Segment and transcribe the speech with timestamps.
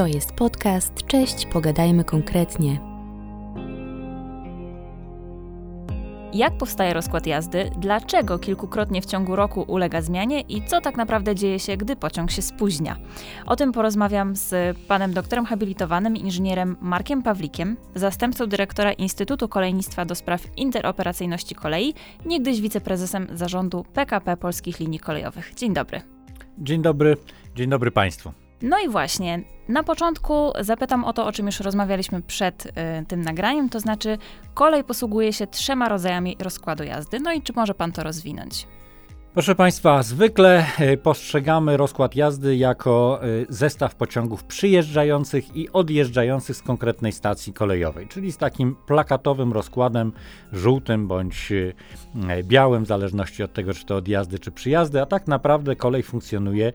[0.00, 2.80] To jest podcast Cześć, pogadajmy konkretnie.
[6.32, 11.34] Jak powstaje rozkład jazdy, dlaczego kilkukrotnie w ciągu roku ulega zmianie i co tak naprawdę
[11.34, 12.96] dzieje się, gdy pociąg się spóźnia.
[13.46, 20.14] O tym porozmawiam z panem doktorem habilitowanym inżynierem Markiem Pawlikiem, zastępcą dyrektora Instytutu Kolejnictwa do
[20.14, 21.94] spraw interoperacyjności kolei,
[22.26, 25.54] niegdyś wiceprezesem zarządu PKP Polskich Linii Kolejowych.
[25.54, 26.00] Dzień dobry.
[26.58, 27.16] Dzień dobry,
[27.56, 28.49] dzień dobry Państwu.
[28.62, 32.70] No i właśnie, na początku zapytam o to, o czym już rozmawialiśmy przed y,
[33.08, 34.18] tym nagraniem, to znaczy
[34.54, 37.20] kolej posługuje się trzema rodzajami rozkładu jazdy.
[37.20, 38.66] No i czy może pan to rozwinąć?
[39.34, 46.62] Proszę Państwa, zwykle e, postrzegamy rozkład jazdy jako e, zestaw pociągów przyjeżdżających i odjeżdżających z
[46.62, 50.12] konkretnej stacji kolejowej, czyli z takim plakatowym rozkładem
[50.52, 51.52] żółtym bądź
[52.28, 56.02] e, białym, w zależności od tego, czy to odjazdy, czy przyjazdy, a tak naprawdę kolej
[56.02, 56.72] funkcjonuje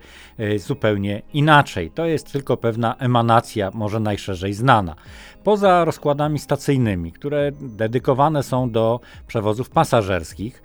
[0.58, 1.92] zupełnie inaczej.
[1.92, 4.96] To jest tylko pewna emanacja, może najszerzej znana.
[5.44, 10.62] Poza rozkładami stacyjnymi, które dedykowane są do przewozów pasażerskich,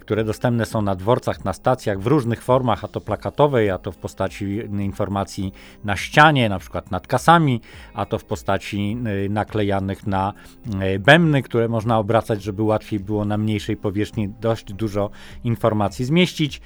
[0.00, 3.92] które dostępne są na dworcach, na stacjach w różnych formach, a to plakatowej, a to
[3.92, 4.44] w postaci
[4.80, 5.52] informacji
[5.84, 7.60] na ścianie, na przykład nad kasami,
[7.94, 10.32] a to w postaci e, naklejanych na
[10.80, 15.10] e, bębny, które można obracać, żeby łatwiej było na mniejszej powierzchni dość dużo
[15.44, 16.60] informacji zmieścić.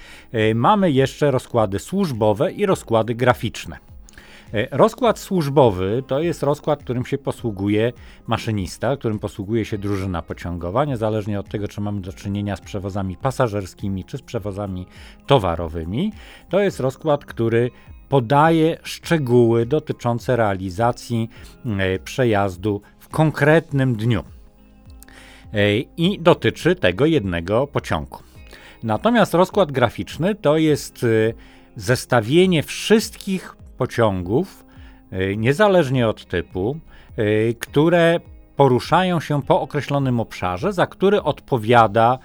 [0.55, 3.78] Mamy jeszcze rozkłady służbowe i rozkłady graficzne.
[4.55, 7.93] E, rozkład służbowy to jest rozkład, którym się posługuje
[8.27, 13.17] maszynista, którym posługuje się drużyna pociągowa, niezależnie od tego, czy mamy do czynienia z przewozami
[13.17, 14.87] pasażerskimi, czy z przewozami
[15.27, 16.13] towarowymi.
[16.49, 17.71] To jest rozkład, który
[18.09, 21.29] podaje szczegóły dotyczące realizacji
[21.79, 24.25] e, przejazdu w konkretnym dniu.
[25.53, 28.19] E, I dotyczy tego jednego pociągu.
[28.83, 31.07] Natomiast rozkład graficzny to jest
[31.77, 34.65] zestawienie wszystkich pociągów,
[35.12, 36.79] y, niezależnie od typu,
[37.19, 38.21] y, które
[38.57, 42.19] poruszają się po określonym obszarze, za który odpowiada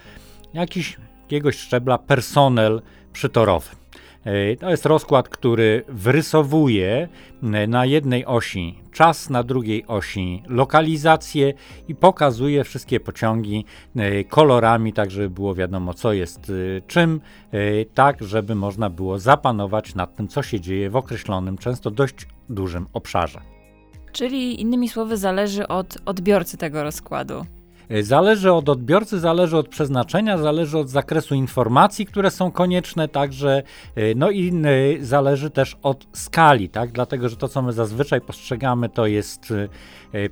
[0.53, 2.81] jakiś, jakiegoś szczebla personel
[3.13, 3.82] przytorowy.
[4.25, 7.07] E, to jest rozkład, który wrysowuje
[7.43, 11.53] e, na jednej osi czas, na drugiej osi lokalizację
[11.87, 16.51] i pokazuje wszystkie pociągi e, kolorami, tak żeby było wiadomo, co jest
[16.87, 17.21] czym,
[17.93, 22.87] tak żeby można było zapanować nad tym, co się dzieje w określonym, często dość dużym
[22.93, 23.41] obszarze.
[24.11, 27.45] Czyli innymi słowy, zależy od odbiorcy tego rozkładu.
[27.89, 33.63] E, zależy od odbiorcy, zależy od przeznaczenia, zależy od zakresu informacji, które są konieczne, także
[33.95, 34.53] e, no i
[34.99, 36.91] e, zależy też od skali, tak?
[36.91, 39.53] Dlatego, że to, co my zazwyczaj postrzegamy, to jest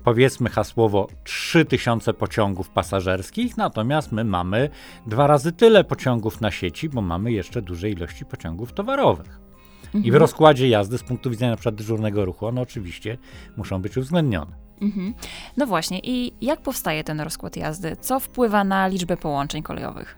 [0.04, 4.70] powiedzmy hasłowo 3000 pociągów pasażerskich, natomiast my mamy
[5.08, 9.40] dwa razy tyle pociągów na sieci, bo mamy jeszcze duże ilości pociągów towarowych.
[9.86, 10.04] Mhm.
[10.04, 10.22] I w mhm.
[10.22, 13.18] rozkładzie jazdy z punktu widzenia na przykład dyżurnego ruchu, one oczywiście
[13.58, 14.61] muszą być uwzględnione.
[14.82, 15.14] Mhm.
[15.58, 17.96] No właśnie, i jak powstaje ten rozkład jazdy?
[18.02, 20.18] Co wpływa na liczbę połączeń kolejowych?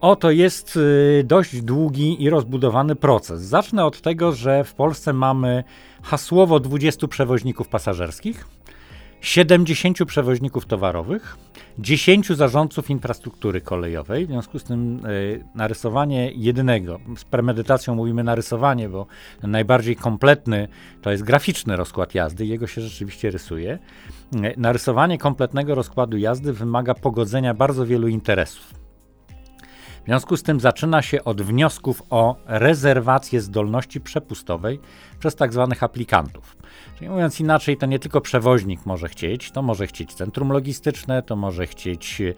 [0.00, 3.40] Oto jest y, dość długi i rozbudowany proces.
[3.40, 5.64] Zacznę od tego, że w Polsce mamy
[6.02, 8.46] hasłowo 20 przewoźników pasażerskich,
[9.20, 11.36] 70 przewoźników towarowych,
[11.78, 14.26] 10 zarządców infrastruktury kolejowej.
[14.26, 19.06] W związku z tym y, narysowanie jednego, z premedytacją mówimy narysowanie, bo
[19.42, 20.68] najbardziej kompletny
[21.02, 23.78] to jest graficzny rozkład jazdy, jego się rzeczywiście rysuje.
[24.34, 28.77] Y, narysowanie kompletnego rozkładu jazdy wymaga pogodzenia bardzo wielu interesów.
[30.08, 34.80] W związku z tym zaczyna się od wniosków o rezerwację zdolności przepustowej
[35.18, 36.56] przez tak zwanych aplikantów.
[36.98, 41.36] Czyli mówiąc inaczej, to nie tylko przewoźnik może chcieć, to może chcieć centrum logistyczne, to
[41.36, 42.34] może chcieć yy,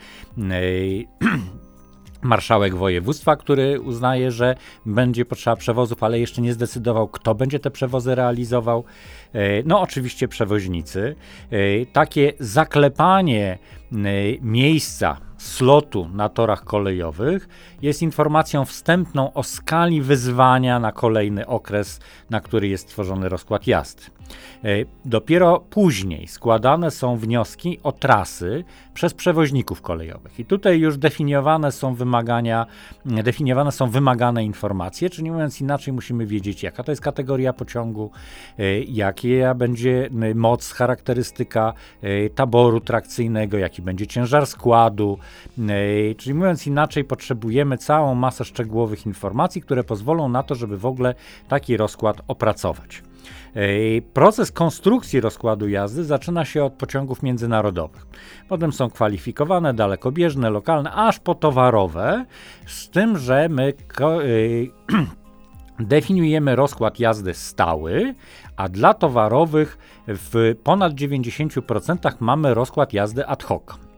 [2.22, 4.54] marszałek województwa, który uznaje, że
[4.86, 8.84] będzie potrzeba przewozów, ale jeszcze nie zdecydował, kto będzie te przewozy realizował.
[9.64, 11.14] No, oczywiście przewoźnicy.
[11.92, 13.58] Takie zaklepanie
[14.40, 17.48] miejsca slotu na torach kolejowych
[17.82, 22.00] jest informacją wstępną o skali wyzwania na kolejny okres,
[22.30, 24.02] na który jest tworzony rozkład jazdy.
[24.64, 24.68] E,
[25.04, 28.64] dopiero później składane są wnioski o trasy
[29.00, 30.40] przez przewoźników kolejowych.
[30.40, 32.66] I tutaj już definiowane są wymagania,
[33.04, 38.10] definiowane są wymagane informacje, czyli mówiąc inaczej, musimy wiedzieć, jaka to jest kategoria pociągu,
[38.58, 45.18] e, jaka będzie moc, charakterystyka e, taboru trakcyjnego, jaki będzie ciężar składu.
[46.16, 51.14] Czyli mówiąc inaczej, potrzebujemy całą masę szczegółowych informacji, które pozwolą na to, żeby w ogóle
[51.48, 53.02] taki rozkład opracować.
[54.12, 58.06] Proces konstrukcji rozkładu jazdy zaczyna się od pociągów międzynarodowych.
[58.48, 62.24] Potem są kwalifikowane, dalekobieżne, lokalne, aż po towarowe,
[62.66, 63.72] z tym, że my
[65.80, 68.14] definiujemy rozkład jazdy stały,
[68.56, 73.89] a dla towarowych w ponad 90% mamy rozkład jazdy ad hoc.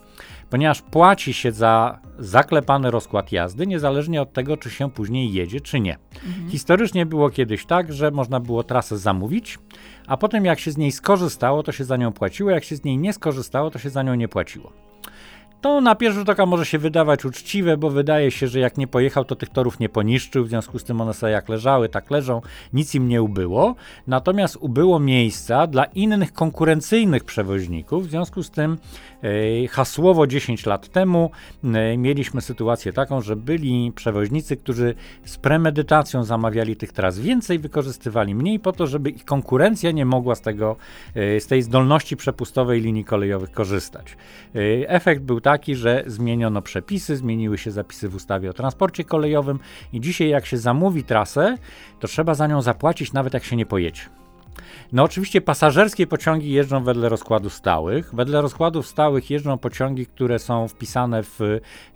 [0.53, 5.81] Ponieważ płaci się za zaklepany rozkład jazdy, niezależnie od tego, czy się później jedzie, czy
[5.81, 5.99] nie.
[6.27, 6.51] Mhm.
[6.51, 9.59] Historycznie było kiedyś tak, że można było trasę zamówić,
[10.07, 12.85] a potem jak się z niej skorzystało, to się za nią płaciło, jak się z
[12.85, 14.73] niej nie skorzystało, to się za nią nie płaciło.
[15.63, 18.87] To na pierwszy rzut oka może się wydawać uczciwe, bo wydaje się, że jak nie
[18.87, 22.11] pojechał, to tych torów nie poniszczył, w związku z tym one sobie jak leżały, tak
[22.11, 22.41] leżą,
[22.73, 23.75] nic im nie ubyło.
[24.07, 28.79] Natomiast ubyło miejsca dla innych konkurencyjnych przewoźników, w związku z tym
[29.71, 31.31] hasłowo 10 lat temu
[31.99, 38.61] mieliśmy sytuację taką, że byli przewoźnicy, którzy z premedytacją zamawiali tych tras więcej, wykorzystywali mniej
[38.61, 40.77] po to, żeby ich konkurencja nie mogła z tego,
[41.15, 44.17] z tej zdolności przepustowej linii kolejowych korzystać.
[44.87, 49.59] Efekt był taki, że zmieniono przepisy, zmieniły się zapisy w ustawie o transporcie kolejowym
[49.93, 51.57] i dzisiaj jak się zamówi trasę,
[52.01, 54.03] to trzeba za nią zapłacić nawet jak się nie pojedzie.
[54.93, 58.15] No oczywiście pasażerskie pociągi jeżdżą wedle rozkładów stałych.
[58.15, 61.41] Wedle rozkładów stałych jeżdżą pociągi, które są wpisane w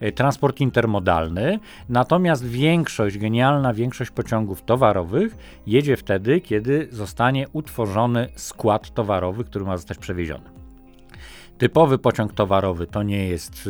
[0.00, 1.58] e, transport intermodalny.
[1.88, 5.36] Natomiast większość, genialna większość pociągów towarowych
[5.66, 10.44] jedzie wtedy, kiedy zostanie utworzony skład towarowy, który ma zostać przewieziony.
[11.58, 13.68] Typowy pociąg towarowy to nie jest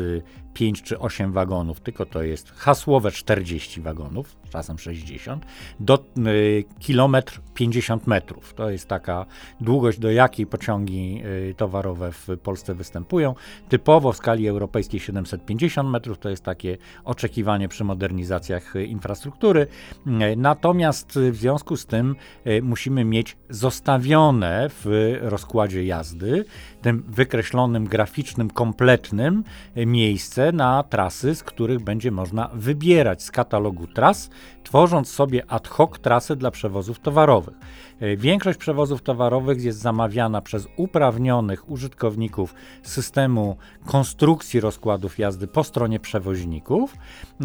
[0.56, 5.46] 5 y, czy 8 wagonów, tylko to jest hasłowe 40 wagonów, czasem 60,
[5.80, 8.54] do y, kilometr 50 metrów.
[8.54, 9.26] To jest taka
[9.60, 13.34] długość, do jakiej pociągi y, towarowe w Polsce występują.
[13.68, 19.66] Typowo w skali europejskiej 750 metrów to jest takie oczekiwanie przy modernizacjach y, infrastruktury.
[20.06, 22.16] Y, natomiast w związku z tym
[22.46, 26.44] y, musimy mieć zostawione w rozkładzie jazdy,
[26.82, 29.44] tym wykreślonym, graficznym, kompletnym
[29.76, 34.30] miejsce na trasy, z których będzie można wybierać z katalogu tras
[34.64, 37.54] tworząc sobie ad hoc trasy dla przewozów towarowych.
[38.00, 43.56] E, większość przewozów towarowych jest zamawiana przez uprawnionych użytkowników systemu
[43.86, 46.96] konstrukcji rozkładów jazdy po stronie przewoźników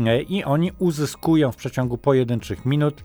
[0.06, 3.04] e, i oni uzyskują w przeciągu pojedynczych minut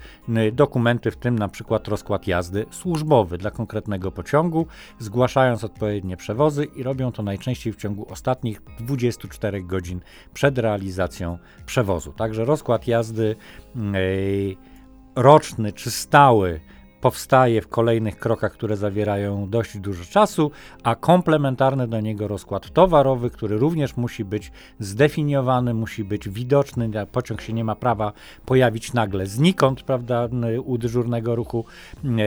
[0.52, 4.66] dokumenty, w tym na przykład rozkład jazdy służbowy dla konkretnego pociągu,
[4.98, 10.00] zgłaszając odpowiednie przewozy i robią to najczęściej w ciągu ostatnich 24 godzin
[10.34, 12.12] przed realizacją przewozu.
[12.12, 13.36] Także rozkład jazdy
[15.16, 16.60] roczny czy stały
[17.00, 20.50] powstaje w kolejnych krokach, które zawierają dość dużo czasu,
[20.82, 26.90] a komplementarny do niego rozkład towarowy, który również musi być zdefiniowany, musi być widoczny.
[27.12, 28.12] Pociąg się nie ma prawa
[28.46, 30.28] pojawić nagle znikąd, prawda,
[30.64, 31.64] u dyżurnego ruchu,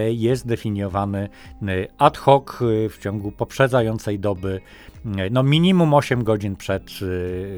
[0.10, 1.30] jest definiowany
[1.98, 2.58] ad hoc
[2.90, 4.62] w ciągu poprzedzającej doby,
[5.32, 6.90] no minimum 8 godzin przed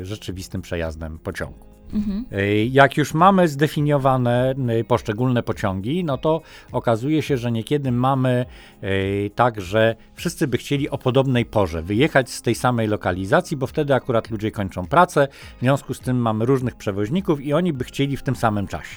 [0.02, 1.71] rzeczywistym przejazdem pociągu.
[1.94, 2.26] Mhm.
[2.70, 6.42] Jak już mamy zdefiniowane y, poszczególne pociągi, no to
[6.72, 8.46] okazuje się, że niekiedy mamy
[8.84, 13.68] y, tak, że wszyscy by chcieli o podobnej porze wyjechać z tej samej lokalizacji, bo
[13.68, 15.28] wtedy akurat ludzie kończą pracę.
[15.58, 18.96] W związku z tym mamy różnych przewoźników i oni by chcieli w tym samym czasie.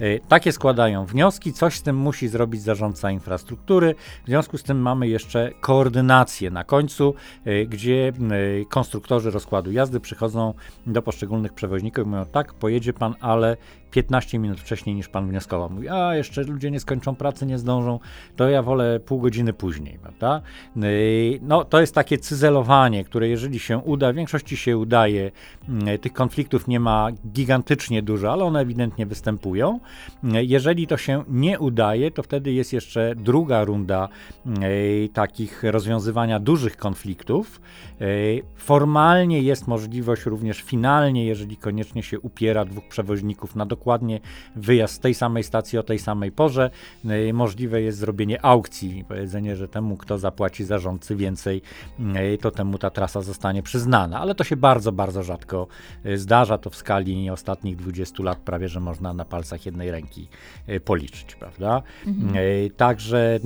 [0.00, 3.94] Y, takie składają wnioski, coś z tym musi zrobić zarządca infrastruktury.
[4.24, 7.14] W związku z tym mamy jeszcze koordynację na końcu,
[7.68, 8.12] gdzie
[8.68, 10.54] konstruktorzy rozkładu jazdy przychodzą
[10.86, 13.56] do poszczególnych przewoźników i mówią: tak, pojedzie pan, ale
[13.90, 15.70] 15 minut wcześniej niż pan wnioskował.
[15.70, 17.98] Mówi, a jeszcze ludzie nie skończą pracy, nie zdążą,
[18.36, 20.42] to ja wolę pół godziny później, prawda?
[20.76, 25.30] Y, no to jest takie cyzelowanie, które jeżeli się uda, w większości się udaje,
[25.94, 29.80] y, tych konfliktów nie ma gigantycznie dużo, ale one ewidentnie występują.
[30.24, 34.08] Y, jeżeli to się nie udaje, to wtedy jest jeszcze druga runda
[35.12, 37.60] takich rozwiązywania dużych konfliktów.
[38.56, 44.20] Formalnie jest możliwość również finalnie, jeżeli koniecznie się upiera dwóch przewoźników na dokładnie
[44.56, 46.70] wyjazd z tej samej stacji o tej samej porze.
[47.04, 51.62] E, możliwe jest zrobienie aukcji, powiedzenie, że temu, kto zapłaci zarządcy więcej,
[52.14, 54.20] e, to temu ta trasa zostanie przyznana.
[54.20, 55.66] Ale to się bardzo, bardzo rzadko
[56.04, 56.58] e, zdarza.
[56.58, 60.28] To w skali ostatnich 20 lat prawie, że można na palcach jednej ręki
[60.84, 61.82] policzyć, prawda?
[62.06, 62.70] Mhm.
[62.76, 63.38] Także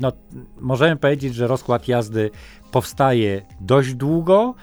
[0.00, 0.12] no,
[0.60, 2.30] możemy powiedzieć, że rozkład jazdy
[2.72, 4.54] powstaje dość długo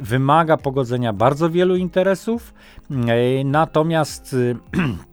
[0.00, 2.54] wymaga pogodzenia bardzo wielu interesów,
[2.90, 4.36] e, natomiast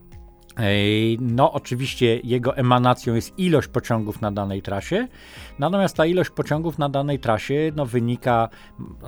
[1.19, 5.07] No, oczywiście jego emanacją jest ilość pociągów na danej trasie,
[5.59, 8.49] natomiast ta ilość pociągów na danej trasie no, wynika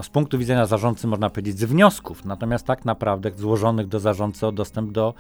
[0.02, 4.52] z punktu widzenia zarządcy, można powiedzieć, z wniosków, natomiast tak naprawdę złożonych do zarządcy o
[4.52, 5.14] dostęp do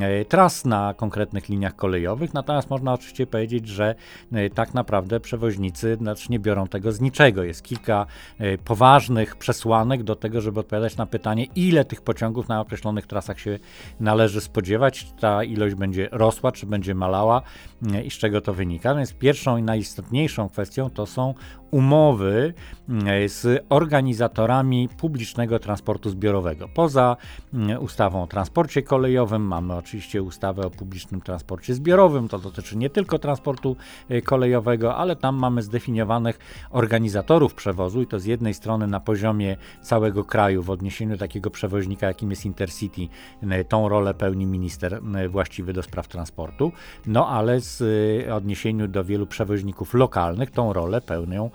[0.00, 2.34] e, tras na konkretnych liniach kolejowych.
[2.34, 3.94] Natomiast można oczywiście powiedzieć, że
[4.32, 7.42] e, tak naprawdę przewoźnicy znaczy nie biorą tego z niczego.
[7.42, 8.06] Jest kilka
[8.38, 13.40] e, poważnych przesłanek do tego, żeby odpowiadać na pytanie, ile tych pociągów na określonych trasach
[13.40, 13.58] się
[14.00, 15.06] należy spodziewać.
[15.20, 17.42] Ta ilość ilość będzie rosła, czy będzie malała
[18.04, 18.94] i z czego to wynika.
[18.94, 21.34] Więc pierwszą i najistotniejszą kwestią to są
[21.76, 22.54] umowy
[22.88, 26.68] mm, z organizatorami publicznego transportu zbiorowego.
[26.68, 27.16] Poza
[27.54, 32.28] mm, ustawą o transporcie kolejowym mamy oczywiście ustawę o publicznym transporcie zbiorowym.
[32.28, 33.76] To dotyczy nie tylko transportu
[34.10, 36.38] y, kolejowego, ale tam mamy zdefiniowanych
[36.70, 42.06] organizatorów przewozu i to z jednej strony na poziomie całego kraju w odniesieniu takiego przewoźnika,
[42.06, 43.02] jakim jest Intercity.
[43.42, 46.72] Y, tą rolę pełni minister y, właściwy do spraw transportu.
[47.06, 47.82] No ale z
[48.30, 51.50] odniesieniu do wielu przewoźników lokalnych tą rolę pełnią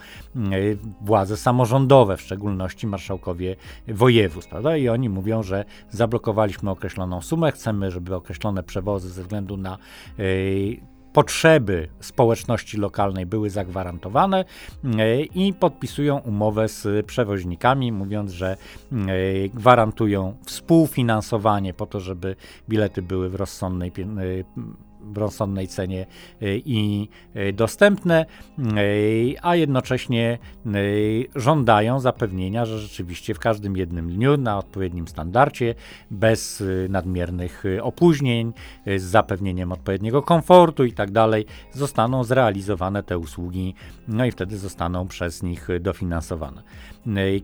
[1.01, 3.55] władze samorządowe, w szczególności marszałkowie
[3.87, 4.77] województw, prawda?
[4.77, 9.77] I oni mówią, że zablokowaliśmy określoną sumę, chcemy, żeby określone przewozy ze względu na
[10.19, 10.23] e,
[11.13, 14.45] potrzeby społeczności lokalnej były zagwarantowane
[14.83, 18.57] e, i podpisują umowę z przewoźnikami, mówiąc, że
[19.53, 22.35] gwarantują współfinansowanie po to, żeby
[22.69, 23.91] bilety były w rozsądnej
[25.03, 26.05] w rozsądnej cenie
[26.41, 28.25] e, i e, dostępne,
[28.60, 28.65] e,
[29.41, 30.38] a jednocześnie
[31.36, 35.75] żądają zapewnienia, że rzeczywiście w każdym jednym dniu na odpowiednim standardzie,
[36.12, 38.53] bez nadmiernych opóźnień,
[38.98, 43.75] z zapewnieniem odpowiedniego komfortu i tak dalej, zostaną zrealizowane te usługi,
[44.08, 46.63] no i wtedy zostaną przez nich dofinansowane.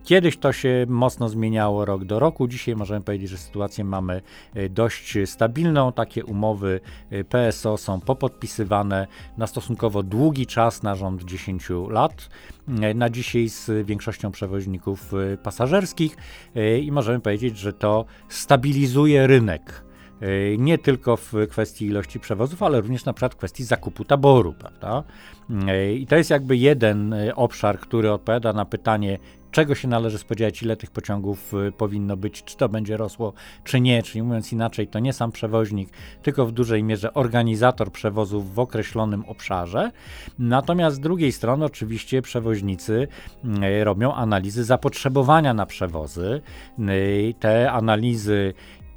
[0.03, 4.21] Kiedyś to się mocno zmieniało rok do roku, dzisiaj możemy powiedzieć, że sytuację mamy
[4.69, 6.79] dość stabilną, takie umowy
[7.29, 12.29] PSO PSO są popodpisywane na stosunkowo długi czas, na rząd 10 lat.
[12.95, 16.17] Na dzisiaj z większością przewoźników y, pasażerskich
[16.57, 19.87] y, i możemy powiedzieć, że to stabilizuje rynek
[20.57, 25.03] nie tylko w kwestii ilości przewozów, ale również na przykład w kwestii zakupu taboru, prawda?
[25.95, 29.19] I to jest jakby jeden obszar, który odpowiada na pytanie,
[29.51, 33.81] czego się należy spodziewać, ile tych pociągów y, powinno być, czy to będzie rosło, czy
[33.81, 35.89] nie, czyli mówiąc inaczej, to nie sam przewoźnik,
[36.23, 39.91] tylko w dużej mierze organizator przewozów w określonym obszarze.
[40.39, 43.07] Natomiast z drugiej strony, oczywiście, przewoźnicy
[43.79, 46.41] y, robią analizy zapotrzebowania na przewozy.
[46.79, 48.53] Y, te analizy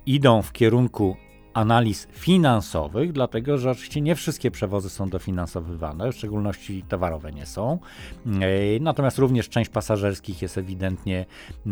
[0.06, 1.16] idą w kierunku
[1.54, 7.78] analiz finansowych, dlatego że oczywiście nie wszystkie przewozy są dofinansowywane, w szczególności towarowe nie są.
[8.26, 11.26] E, natomiast również część pasażerskich jest ewidentnie
[11.66, 11.70] e,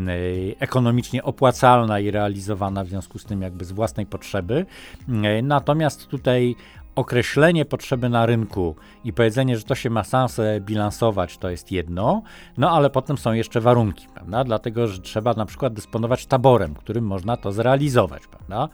[0.58, 4.66] ekonomicznie opłacalna i realizowana w związku z tym jakby z własnej potrzeby.
[5.08, 6.56] E, natomiast tutaj
[6.94, 12.22] określenie potrzeby na rynku i powiedzenie, że to się ma szansę bilansować, to jest jedno,
[12.58, 14.44] no ale potem są jeszcze warunki, prawda?
[14.44, 18.68] Dlatego, że trzeba na przykład dysponować taborem, którym można to zrealizować, prawda?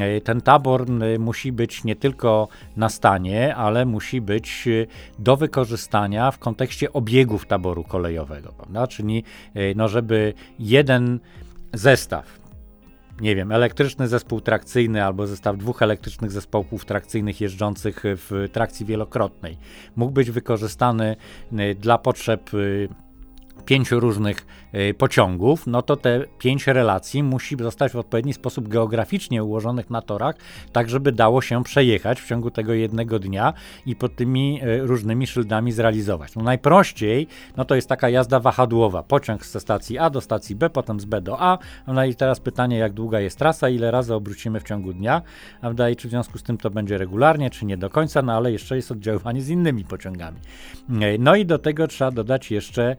[0.00, 0.86] E, ten tabor
[1.18, 4.86] musi być nie tylko na stanie, ale musi być e,
[5.18, 8.86] do wykorzystania w kontekście obiegów taboru kolejowego, prawda?
[8.86, 9.24] Czyli,
[9.54, 11.20] e, no, żeby jeden
[11.74, 12.39] zestaw
[13.20, 19.56] nie wiem, elektryczny zespół trakcyjny albo zestaw dwóch elektrycznych zespołów trakcyjnych jeżdżących w trakcji wielokrotnej.
[19.96, 21.16] Mógł być wykorzystany
[21.52, 22.88] y, dla potrzeb y,
[23.64, 29.44] pięciu różnych y, pociągów, no to te pięć relacji musi zostać w odpowiedni sposób geograficznie
[29.44, 30.34] ułożonych na torach,
[30.72, 33.52] tak żeby dało się przejechać w ciągu tego jednego dnia
[33.86, 36.36] i pod tymi y, różnymi szyldami zrealizować.
[36.36, 37.26] No najprościej,
[37.56, 39.02] no to jest taka jazda wahadłowa.
[39.02, 41.58] Pociąg ze stacji A do stacji B, potem z B do A.
[41.86, 45.22] No i teraz pytanie, jak długa jest trasa, ile razy obrócimy w ciągu dnia,
[45.60, 45.90] prawda?
[45.90, 48.52] I czy w związku z tym to będzie regularnie, czy nie do końca, no ale
[48.52, 50.38] jeszcze jest oddziaływanie z innymi pociągami.
[50.90, 52.96] Y, no i do tego trzeba dodać jeszcze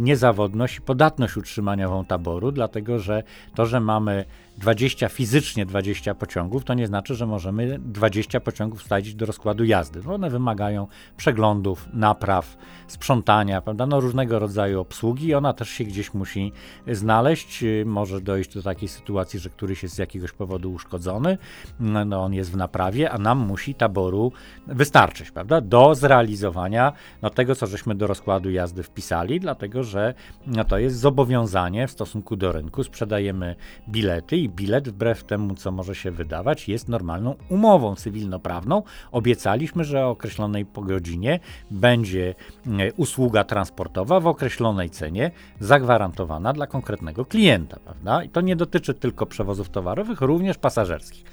[0.00, 3.22] niezawodność i podatność utrzymaniową taboru, dlatego że
[3.54, 4.24] to, że mamy
[4.58, 10.00] 20 fizycznie 20 pociągów, to nie znaczy, że możemy 20 pociągów wstawić do rozkładu jazdy.
[10.06, 10.86] No one wymagają
[11.16, 13.86] przeglądów, napraw, sprzątania, prawda?
[13.86, 15.34] No różnego rodzaju obsługi.
[15.34, 16.52] Ona też się gdzieś musi
[16.92, 17.64] znaleźć.
[17.84, 21.38] Może dojść do takiej sytuacji, że któryś jest z jakiegoś powodu uszkodzony,
[21.80, 24.32] no on jest w naprawie, a nam musi taboru
[24.66, 25.60] wystarczyć, prawda?
[25.60, 30.14] Do zrealizowania no, tego, co żeśmy do rozkładu jazdy wpisali, dlatego że
[30.46, 32.84] no, to jest zobowiązanie w stosunku do rynku.
[32.84, 33.56] Sprzedajemy
[33.88, 38.82] bilety bilet, wbrew temu, co może się wydawać, jest normalną umową cywilnoprawną.
[39.12, 42.34] Obiecaliśmy, że o określonej godzinie będzie
[42.66, 48.22] e, usługa transportowa w określonej cenie zagwarantowana dla konkretnego klienta, prawda?
[48.22, 51.24] I to nie dotyczy tylko przewozów towarowych, również pasażerskich.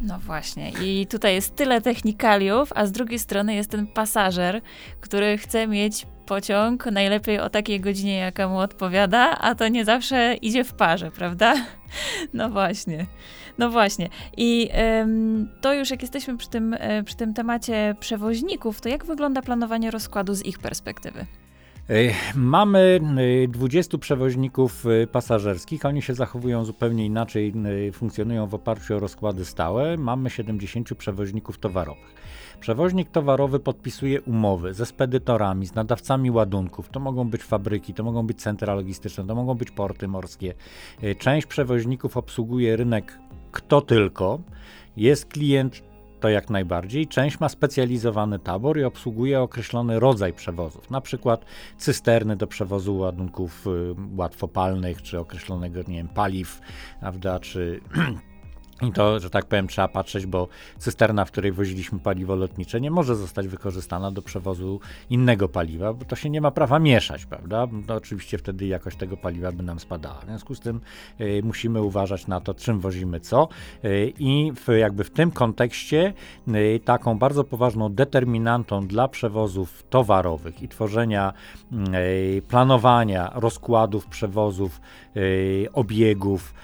[0.00, 4.60] No właśnie, i tutaj jest tyle technikaliów, a z drugiej strony jest ten pasażer,
[5.00, 10.34] który chce mieć pociąg najlepiej o takiej godzinie, jaka mu odpowiada, a to nie zawsze
[10.34, 11.54] idzie w parze, prawda?
[12.34, 13.06] No właśnie.
[13.58, 14.08] No właśnie.
[14.36, 14.68] I
[15.00, 19.42] ym, to już jak jesteśmy przy tym, y, przy tym temacie przewoźników, to jak wygląda
[19.42, 21.26] planowanie rozkładu z ich perspektywy?
[22.34, 23.00] Mamy
[23.48, 25.84] 20 przewoźników pasażerskich.
[25.84, 27.52] Oni się zachowują zupełnie inaczej,
[27.92, 29.96] funkcjonują w oparciu o rozkłady stałe.
[29.96, 32.14] Mamy 70 przewoźników towarowych.
[32.62, 36.88] Przewoźnik towarowy podpisuje umowy ze spedytorami, z nadawcami ładunków.
[36.88, 40.54] To mogą być fabryki, to mogą być centra logistyczne, to mogą być porty morskie.
[41.18, 43.18] Część przewoźników obsługuje rynek
[43.52, 44.40] kto tylko.
[44.96, 45.82] Jest klient
[46.20, 47.06] to jak najbardziej.
[47.06, 51.44] Część ma specjalizowany tabor i obsługuje określony rodzaj przewozów, na przykład
[51.78, 56.60] cysterny do przewozu ładunków y, łatwopalnych, czy określonego, nie wiem, paliw,
[57.00, 57.80] prawda, czy
[58.82, 60.48] I to, że tak powiem, trzeba patrzeć, bo
[60.78, 66.04] cysterna, w której woziliśmy paliwo lotnicze, nie może zostać wykorzystana do przewozu innego paliwa, bo
[66.04, 67.66] to się nie ma prawa mieszać, prawda?
[67.86, 70.20] To oczywiście wtedy jakość tego paliwa by nam spadała.
[70.20, 70.80] W związku z tym
[71.20, 73.48] y, musimy uważać na to, czym wozimy co.
[73.84, 76.12] Y, I w, jakby w tym kontekście
[76.48, 81.32] y, taką bardzo poważną determinantą dla przewozów towarowych i tworzenia,
[82.48, 84.80] planowania rozkładów przewozów,
[85.72, 86.54] obiegów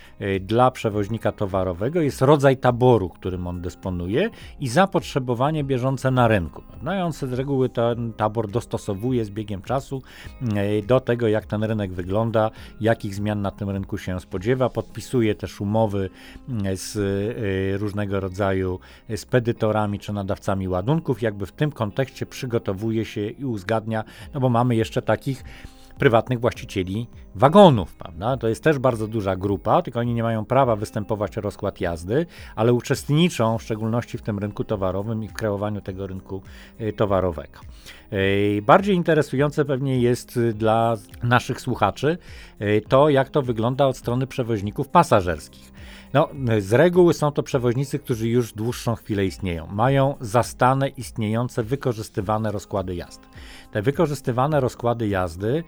[0.41, 6.63] dla przewoźnika towarowego jest rodzaj taboru, którym on dysponuje i zapotrzebowanie bieżące na rynku.
[6.83, 10.03] No i on z reguły ten tabor dostosowuje z biegiem czasu
[10.43, 14.69] e, do tego, jak ten rynek wygląda, jakich zmian na tym rynku się spodziewa.
[14.69, 16.11] Podpisuje też umowy
[16.65, 18.81] e, z różnego rodzaju
[19.17, 21.23] spedytorami czy nadawcami ładunków.
[21.23, 25.45] Jakby w tym kontekście przygotowuje się i uzgadnia, no bo mamy jeszcze takich
[25.99, 28.37] prywatnych właścicieli wagonów, prawda?
[28.37, 32.27] To jest też bardzo duża grupa, tylko oni nie mają prawa występować o rozkład jazdy,
[32.57, 36.43] ale uczestniczą w szczególności w tym rynku towarowym i w kreowaniu tego rynku
[36.81, 37.61] y, towarowego.
[38.13, 42.19] Y, bardziej interesujące pewnie jest y, dla naszych słuchaczy
[42.89, 45.73] to, jak to wygląda od strony przewoźników pasażerskich.
[46.13, 46.29] No,
[46.59, 49.67] z reguły są to przewoźnicy, którzy już dłuższą chwilę istnieją.
[49.67, 53.27] Mają zastane, istniejące, wykorzystywane rozkłady jazdy.
[53.73, 55.65] Te wykorzystywane rozkłady jazdy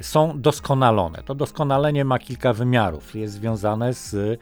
[0.00, 1.22] są doskonalone.
[1.22, 3.14] To doskonalenie ma kilka wymiarów.
[3.14, 4.40] Jest związane z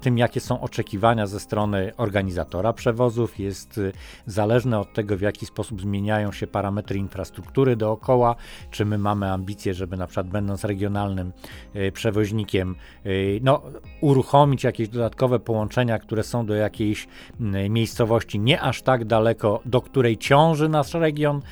[0.00, 3.92] tym, jakie są oczekiwania ze strony organizatora przewozów, jest y,
[4.26, 8.36] zależne od tego, w jaki sposób zmieniają się parametry infrastruktury dookoła,
[8.70, 11.32] czy my mamy ambicje, żeby na przykład będąc regionalnym
[11.76, 13.62] y, przewoźnikiem, y, no,
[14.00, 17.08] uruchomić jakieś dodatkowe połączenia, które są do jakiejś
[17.70, 21.42] miejscowości nie aż tak daleko, do której ciąży nasz region,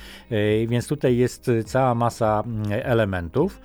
[0.67, 3.61] więc tutaj jest cała masa mm, elementów.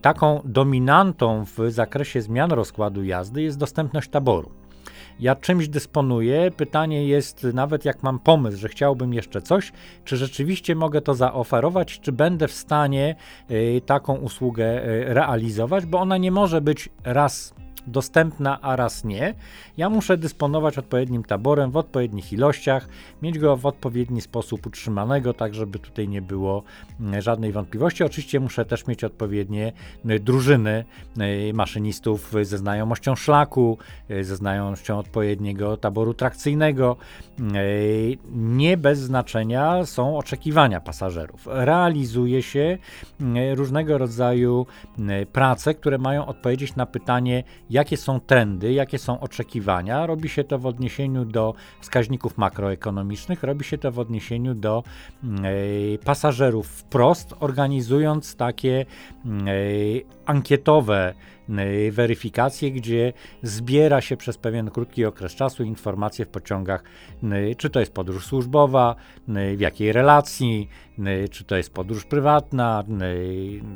[0.00, 4.50] Taką dominantą w zakresie zmian rozkładu jazdy jest dostępność taboru.
[5.20, 6.50] Ja czymś dysponuję.
[6.50, 9.72] Pytanie jest, nawet jak mam pomysł, że chciałbym jeszcze coś,
[10.04, 13.14] czy rzeczywiście mogę to zaoferować, czy będę w stanie
[13.86, 14.80] taką usługę
[15.14, 17.54] realizować, bo ona nie może być raz
[17.86, 19.34] dostępna, a raz nie.
[19.76, 22.88] Ja muszę dysponować odpowiednim taborem w odpowiednich ilościach,
[23.22, 26.62] mieć go w odpowiedni sposób utrzymanego, tak żeby tutaj nie było
[27.00, 28.04] mm, żadnej wątpliwości.
[28.04, 29.72] Oczywiście muszę też mieć odpowiednie
[30.10, 30.84] y, drużyny
[31.50, 33.78] y, maszynistów ze znajomością szlaku,
[34.10, 36.96] y, ze znajomością odpowiedniego taboru trakcyjnego.
[38.34, 41.46] Nie bez znaczenia są oczekiwania pasażerów.
[41.50, 42.78] Realizuje się
[43.54, 44.66] różnego rodzaju
[45.32, 50.06] prace, które mają odpowiedzieć na pytanie, jakie są trendy, jakie są oczekiwania.
[50.06, 54.82] Robi się to w odniesieniu do wskaźników makroekonomicznych, robi się to w odniesieniu do
[55.24, 58.86] e, pasażerów wprost, organizując takie e,
[60.26, 61.37] ankietowe Y,
[61.90, 66.82] weryfikację, gdzie zbiera się przez pewien krótki okres czasu informacje w pociągach,
[67.22, 68.94] y, czy to jest podróż służbowa,
[69.28, 70.68] y, w jakiej relacji,
[71.30, 72.84] czy to jest podróż prywatna,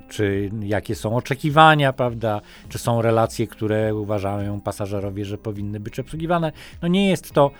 [0.09, 6.53] czy jakie są oczekiwania, prawda, czy są relacje, które uważają pasażerowie, że powinny być obsługiwane.
[6.83, 7.51] No nie jest to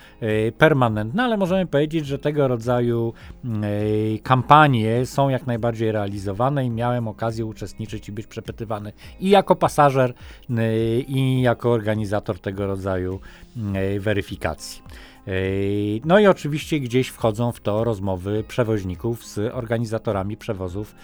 [0.57, 3.13] permanentne, ale możemy powiedzieć, że tego rodzaju
[4.23, 10.02] kampanie są jak najbardziej realizowane i miałem okazję uczestniczyć i być przepytywany i jako pasażer,
[10.11, 13.19] Y, i jako organizator tego rodzaju
[13.95, 14.81] y, weryfikacji.
[15.27, 20.95] Y, no i oczywiście gdzieś wchodzą w to rozmowy przewoźników z organizatorami przewozów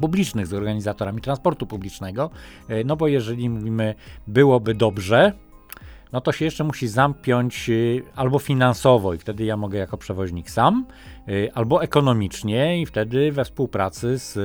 [0.00, 2.30] publicznych, z organizatorami transportu publicznego,
[2.84, 3.94] no bo jeżeli mówimy
[4.26, 5.32] byłoby dobrze,
[6.12, 10.50] no to się jeszcze musi zampiąć y, albo finansowo i wtedy ja mogę jako przewoźnik
[10.50, 10.86] sam,
[11.28, 14.36] y, albo ekonomicznie i wtedy we współpracy z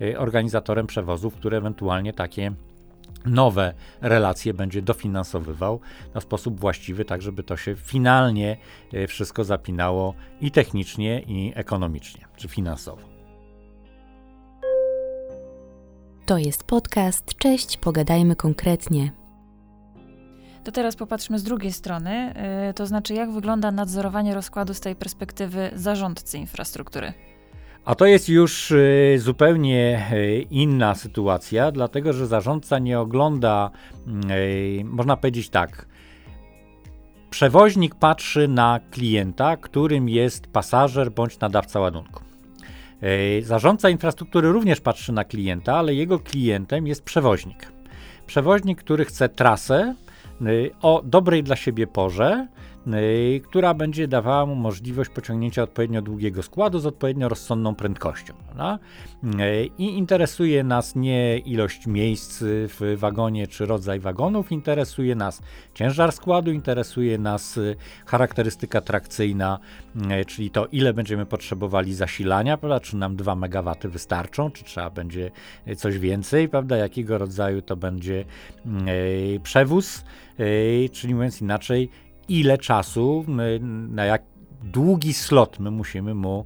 [0.00, 2.52] y, organizatorem przewozów, który ewentualnie takie
[3.26, 5.80] nowe relacje będzie dofinansowywał
[6.14, 8.56] na sposób właściwy, tak żeby to się finalnie
[9.08, 13.02] wszystko zapinało i technicznie, i ekonomicznie, czy finansowo.
[16.26, 17.34] To jest podcast.
[17.38, 19.23] Cześć, pogadajmy konkretnie.
[20.64, 22.34] To teraz popatrzmy z drugiej strony,
[22.66, 27.12] yy, to znaczy jak wygląda nadzorowanie rozkładu z tej perspektywy zarządcy infrastruktury.
[27.84, 33.70] A to jest już y, zupełnie y, inna sytuacja, dlatego że zarządca nie ogląda,
[34.30, 35.86] y, można powiedzieć tak,
[37.30, 42.24] przewoźnik patrzy na klienta, którym jest pasażer bądź nadawca ładunku.
[43.42, 47.72] Zarządca infrastruktury również patrzy na klienta, ale jego klientem jest przewoźnik.
[48.26, 49.94] Przewoźnik, który chce trasę
[50.82, 52.46] o dobrej dla siebie porze,
[53.44, 58.34] która będzie dawała mu możliwość pociągnięcia odpowiednio długiego składu z odpowiednio rozsądną prędkością.
[58.44, 58.78] Prawda?
[59.24, 65.42] Y, I interesuje nas nie ilość miejsc w wagonie czy rodzaj wagonów, interesuje nas
[65.74, 69.58] ciężar składu, interesuje nas y, charakterystyka trakcyjna,
[70.26, 72.80] czyli to ile będziemy potrzebowali zasilania, prawda?
[72.80, 75.30] czy nam 2 MW wystarczą, czy trzeba będzie
[75.76, 76.76] coś więcej, prawda?
[76.76, 78.24] jakiego rodzaju to będzie
[79.42, 80.04] przewóz,
[80.92, 81.90] czyli mówiąc inaczej,
[82.28, 83.24] ile czasu,
[83.88, 84.22] na jak
[84.62, 86.44] długi slot my musimy mu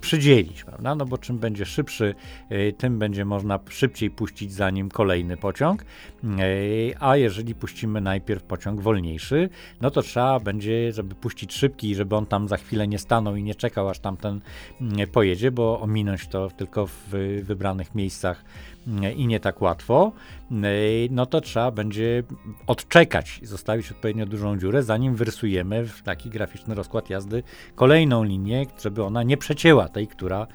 [0.00, 0.94] przydzielić, prawda?
[0.94, 2.14] No bo czym będzie szybszy,
[2.52, 5.84] y, tym będzie można szybciej puścić za nim kolejny pociąg,
[6.24, 9.48] y, a jeżeli puścimy najpierw pociąg wolniejszy,
[9.80, 13.42] no to trzeba będzie, żeby puścić szybki, żeby on tam za chwilę nie stanął i
[13.42, 14.40] nie czekał, aż tamten
[15.12, 17.08] pojedzie, bo ominąć to tylko w
[17.42, 18.44] wybranych miejscach
[19.16, 20.12] i nie tak łatwo,
[21.10, 22.22] no to trzeba będzie
[22.66, 27.42] odczekać zostawić odpowiednio dużą dziurę, zanim wyrysujemy w taki graficzny rozkład jazdy
[27.74, 30.46] kolejną linię, żeby ona nie przecięła tej, która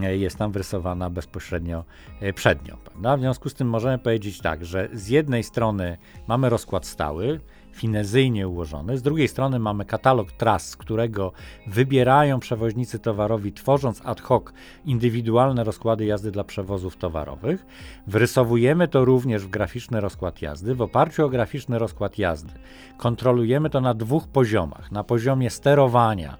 [0.00, 1.84] jest tam wyrysowana bezpośrednio
[2.20, 2.76] e, przed nią.
[2.84, 3.16] Prawda?
[3.16, 7.40] W związku z tym możemy powiedzieć tak, że z jednej strony mamy rozkład stały,
[7.76, 8.98] finezyjnie ułożony.
[8.98, 11.32] Z drugiej strony mamy katalog tras, z którego
[11.66, 14.44] wybierają przewoźnicy towarowi, tworząc ad hoc
[14.84, 17.66] indywidualne rozkłady jazdy dla przewozów towarowych.
[18.06, 20.74] Wrysowujemy to również w graficzny rozkład jazdy.
[20.74, 22.52] W oparciu o graficzny rozkład jazdy
[22.96, 24.92] kontrolujemy to na dwóch poziomach.
[24.92, 26.36] Na poziomie sterowania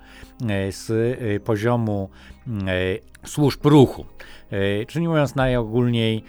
[0.48, 2.08] e, z e, poziomu
[2.48, 4.06] e, służb ruchu.
[4.86, 6.22] Czyli mówiąc najogólniej,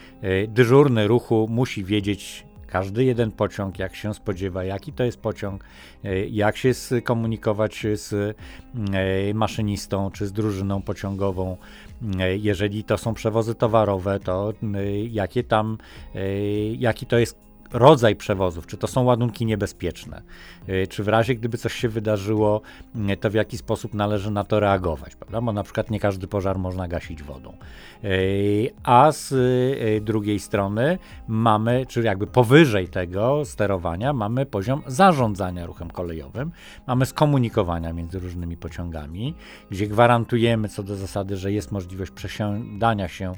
[0.47, 5.63] dyżurny ruchu musi wiedzieć, każdy jeden pociąg, jak się spodziewa, jaki to jest pociąg,
[6.03, 11.57] e, jak się skomunikować z e, maszynistą czy z drużyną pociągową.
[12.19, 14.53] E, jeżeli to są przewozy towarowe, to
[15.11, 15.77] jakie tam,
[16.77, 20.21] jaki to jest rodzaj przewozów, czy to są ładunki niebezpieczne,
[20.69, 22.61] y, czy w razie gdyby coś się wydarzyło,
[23.09, 25.41] y, to w jaki sposób należy na to reagować, prawda?
[25.41, 27.53] Bo na przykład nie każdy pożar można gasić wodą.
[28.03, 29.33] Y, a z
[30.03, 36.51] drugiej strony mamy, czy jakby powyżej tego sterowania, mamy poziom zarządzania ruchem kolejowym,
[36.87, 39.35] mamy skomunikowania między różnymi pociągami,
[39.71, 43.33] gdzie gwarantujemy co do zasady, że jest możliwość przesiadania się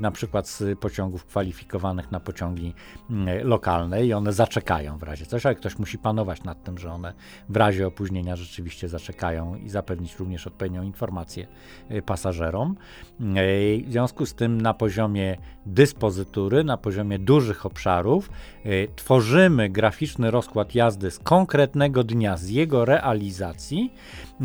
[0.00, 2.74] na przykład z pociągów kwalifikowanych na pociągi
[3.42, 7.12] lokalne i one zaczekają w razie coś, ale ktoś musi panować nad tym, że one
[7.48, 11.46] w razie opóźnienia rzeczywiście zaczekają i zapewnić również odpowiednią informację
[11.90, 12.76] y, pasażerom.
[13.20, 15.36] Y, w związku z tym na poziomie
[15.66, 18.30] dyspozytury, na poziomie dużych obszarów
[18.96, 23.92] tworzymy graficzny rozkład jazdy z konkretnego dnia, z jego realizacji,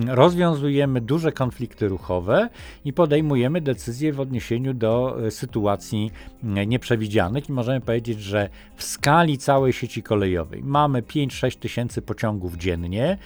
[0.07, 2.49] rozwiązujemy duże konflikty ruchowe
[2.85, 4.94] i podejmujemy decyzje w odniesieniu do
[5.29, 6.11] sytuacji
[6.43, 13.17] nieprzewidzianych i możemy powiedzieć, że w skali całej sieci kolejowej mamy 5-6 tysięcy pociągów dziennie,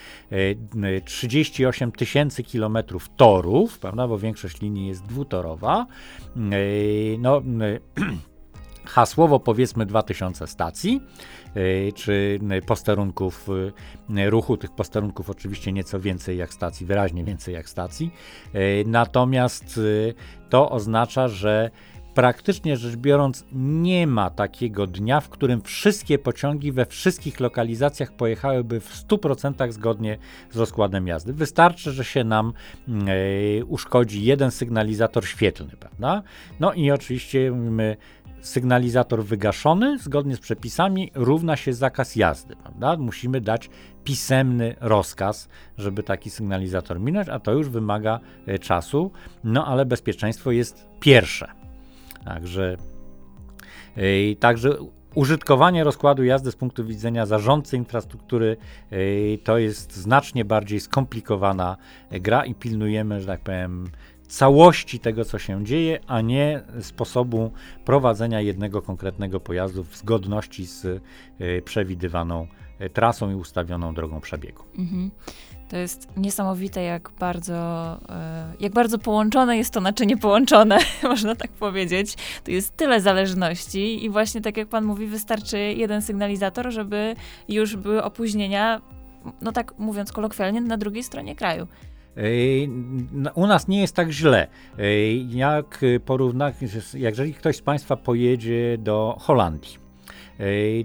[1.06, 5.86] 38 e, tysięcy kilometrów torów, prawda, bo większość linii jest dwutorowa.
[6.36, 6.50] E,
[7.20, 7.80] no, e,
[8.86, 11.02] hasłowo powiedzmy 2000 stacji,
[11.96, 13.48] czy posterunków
[14.26, 14.58] ruchu.
[14.58, 18.12] Tych posterunków oczywiście nieco więcej jak stacji, wyraźnie więcej jak stacji.
[18.86, 19.80] Natomiast
[20.50, 21.72] to oznacza, że
[22.14, 28.80] praktycznie rzecz biorąc nie ma takiego dnia, w którym wszystkie pociągi we wszystkich lokalizacjach pojechałyby
[28.80, 30.18] w 100% zgodnie
[30.52, 31.34] z rozkładem jazdy.
[31.34, 32.54] Wystarczy, że się nam
[33.68, 36.24] uszkodzi jeden sygnalizator świetlny, prawda?
[36.60, 37.98] No i oczywiście my
[38.42, 42.98] sygnalizator wygaszony zgodnie z przepisami równa się zakaz jazdy, prawda?
[42.98, 43.70] Musimy dać
[44.04, 49.12] pisemny rozkaz, żeby taki sygnalizator minąć, a to już wymaga e, czasu,
[49.44, 51.48] no ale bezpieczeństwo jest pierwsze.
[52.26, 52.78] Także,
[53.96, 54.78] yy, także
[55.16, 58.58] użytkowanie rozkładu jazdy z punktu widzenia zarządcy infrastruktury
[58.92, 61.78] yy, to jest znacznie bardziej skomplikowana
[62.12, 63.90] gra i pilnujemy, że tak powiem,
[64.30, 67.52] całości tego, co się dzieje, a nie sposobu
[67.86, 70.84] prowadzenia jednego konkretnego pojazdu w zgodności z
[71.40, 72.48] yy, przewidywaną
[72.94, 74.64] trasą i ustawioną drogą przebiegu.
[74.78, 75.12] Mhm.
[75.70, 77.54] To jest niesamowite, jak bardzo,
[78.10, 82.16] e, jak bardzo połączone jest to naczynie połączone, można tak powiedzieć.
[82.44, 87.16] Tu jest tyle zależności i właśnie tak jak pan mówi, wystarczy jeden sygnalizator, żeby
[87.50, 88.82] już były opóźnienia,
[89.42, 91.68] no tak mówiąc kolokwialnie, na drugiej stronie kraju.
[93.36, 94.48] U nas nie jest tak źle.
[95.30, 96.56] Jak porównać,
[96.94, 99.78] jeżeli ktoś z Państwa pojedzie do Holandii,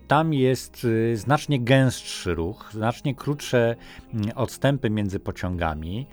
[0.06, 3.76] tam jest znacznie gęstszy ruch, znacznie krótsze
[4.14, 6.06] mm, odstępy między pociągami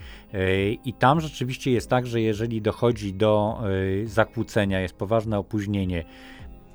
[0.86, 3.62] i tam rzeczywiście jest tak, że jeżeli dochodzi do
[4.06, 6.04] zakłócenia, jest poważne opóźnienie,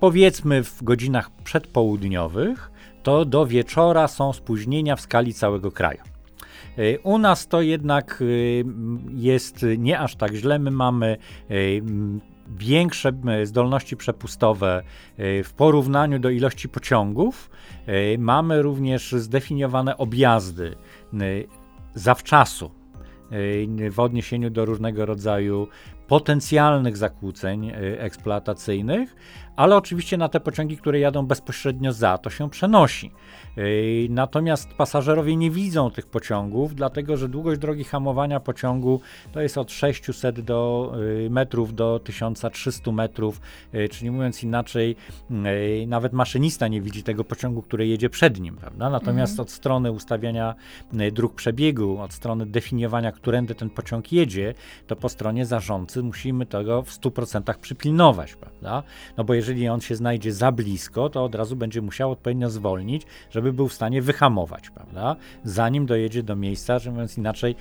[0.01, 2.71] powiedzmy w godzinach przedpołudniowych,
[3.03, 6.16] to do wieczora są spóźnienia w skali całego kraju.
[7.03, 8.25] U nas to jednak e,
[9.15, 10.59] jest nie aż tak źle.
[10.59, 11.17] My mamy
[11.51, 11.55] e,
[12.59, 13.13] większe
[13.45, 14.83] zdolności przepustowe
[15.19, 17.51] w porównaniu do ilości pociągów.
[18.19, 20.77] Mamy również zdefiniowane objazdy
[21.95, 22.71] zawczasu
[23.91, 25.69] w odniesieniu do różnego rodzaju
[26.07, 29.17] potencjalnych zakłóceń eksploatacyjnych,
[29.57, 33.11] ale oczywiście na te pociągi, które jadą bezpośrednio za, to się przenosi.
[34.11, 39.01] Natomiast pasażerowie nie widzą tych pociągów, dlatego że długość drogi hamowania pociągu
[39.33, 40.93] to jest od 600 do,
[41.27, 43.41] y, metrów do 1300 metrów,
[43.75, 44.97] y, czyli mówiąc inaczej,
[45.87, 48.91] nawet maszynista nie widzi tego pociągu, który jedzie przed nim, prawda?
[48.91, 49.43] Natomiast mhm.
[49.43, 50.55] od strony ustawiania
[51.13, 54.55] dróg przebiegu, od strony definiowania, którędy ten pociąg jedzie,
[54.87, 58.83] to po stronie zarządcy musimy tego w 100% przypilnować, prawda?
[59.17, 63.03] No bo jeżeli on się znajdzie za blisko, to od razu będzie musiał odpowiednio zwolnić,
[63.31, 65.17] żeby był w stanie wyhamować, prawda?
[65.45, 67.55] Zanim dojedzie do miejsca, że mówiąc inaczej,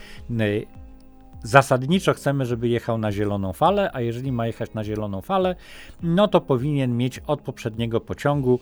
[1.43, 5.55] zasadniczo chcemy, żeby jechał na zieloną falę, a jeżeli ma jechać na zieloną falę,
[6.03, 8.59] no to powinien mieć od poprzedniego pociągu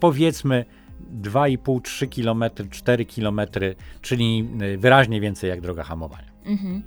[0.00, 0.64] powiedzmy
[1.22, 3.40] 2,5-3 km, 4 km,
[4.02, 4.48] czyli
[4.78, 6.28] wyraźnie więcej jak droga hamowania.
[6.44, 6.82] Mhm.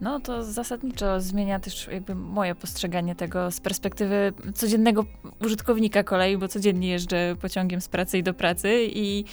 [0.00, 5.04] No to zasadniczo zmienia też jakby moje postrzeganie tego z perspektywy codziennego
[5.44, 9.24] użytkownika kolei, bo codziennie jeżdżę pociągiem z pracy i do pracy i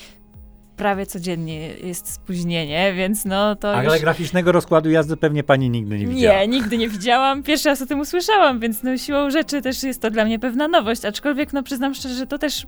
[0.76, 3.76] prawie codziennie jest spóźnienie, więc no to.
[3.76, 4.02] Ale już...
[4.02, 6.40] graficznego rozkładu jazdy pewnie pani nigdy nie widziała.
[6.40, 7.44] Nie, nigdy nie widziałam.
[7.44, 10.68] Pierwszy raz o tym usłyszałam, więc no siłą rzeczy też jest to dla mnie pewna
[10.68, 11.06] nowość.
[11.06, 12.68] Aczkolwiek, no przyznam szczerze, że to też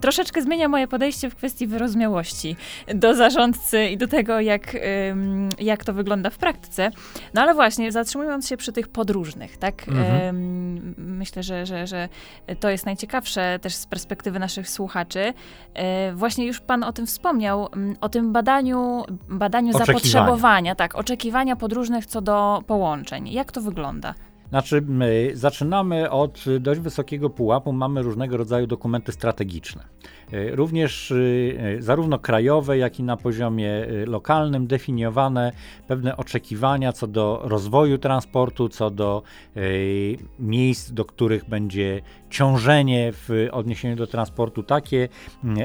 [0.00, 2.56] troszeczkę zmienia moje podejście w kwestii wyrozumiałości
[2.94, 4.76] do zarządcy i do tego, jak,
[5.58, 6.90] jak to wygląda w praktyce.
[7.34, 9.88] No ale właśnie, zatrzymując się przy tych podróżnych, tak?
[9.88, 10.94] Mhm.
[10.98, 12.08] Myślę, że, że, że
[12.60, 15.32] to jest najciekawsze też z perspektywy naszych słuchaczy.
[15.74, 17.68] E, właśnie już pan o tym wspomniał,
[18.00, 23.28] o tym badaniu, badaniu zapotrzebowania, tak, oczekiwania podróżnych co do połączeń.
[23.32, 24.14] Jak to wygląda?
[24.48, 29.84] Znaczy, my zaczynamy od dość wysokiego pułapu, mamy różnego rodzaju dokumenty strategiczne.
[30.32, 35.52] E, również e, zarówno krajowe, jak i na poziomie e, lokalnym definiowane
[35.88, 39.22] pewne oczekiwania co do rozwoju transportu, co do
[40.38, 44.62] miejsc, do których będzie ciążenie w odniesieniu do transportu.
[44.62, 45.08] Takie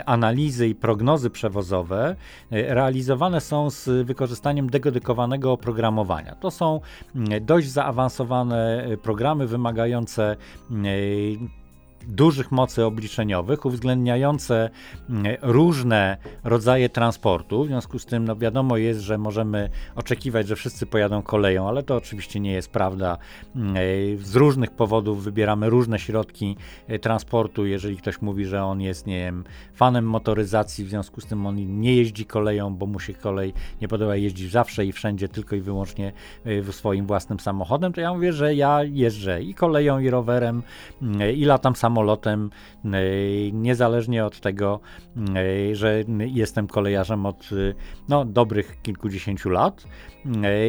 [0.05, 2.15] analizy i prognozy przewozowe
[2.51, 6.35] realizowane są z wykorzystaniem degodykowanego oprogramowania.
[6.35, 6.81] To są
[7.41, 10.35] dość zaawansowane programy wymagające
[12.09, 14.69] dużych mocy obliczeniowych, uwzględniające
[15.09, 17.63] mm, różne rodzaje transportu.
[17.63, 21.83] W związku z tym no wiadomo jest, że możemy oczekiwać, że wszyscy pojadą koleją, ale
[21.83, 23.17] to oczywiście nie jest prawda.
[23.55, 23.75] Mm,
[24.17, 26.55] z różnych powodów wybieramy różne środki
[26.87, 27.65] e, transportu.
[27.65, 29.43] Jeżeli ktoś mówi, że on jest, nie wiem,
[29.73, 33.87] fanem motoryzacji, w związku z tym on nie jeździ koleją, bo mu się kolej nie
[33.87, 36.11] podoba jeździć zawsze i wszędzie, tylko i wyłącznie
[36.45, 40.63] e, swoim własnym samochodem, to ja mówię, że ja jeżdżę i koleją, i rowerem,
[41.01, 42.49] mm, i latam samochodem samolotem,
[42.85, 42.89] e,
[43.51, 44.79] niezależnie od tego,
[45.71, 47.73] e, że jestem kolejarzem od e,
[48.09, 49.83] no, dobrych kilkudziesięciu lat.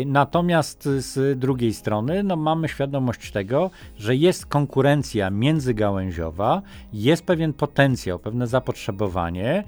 [0.06, 6.62] Natomiast z drugiej strony no, mamy świadomość tego, że jest konkurencja międzygałęziowa,
[6.92, 9.64] jest pewien potencjał, pewne zapotrzebowanie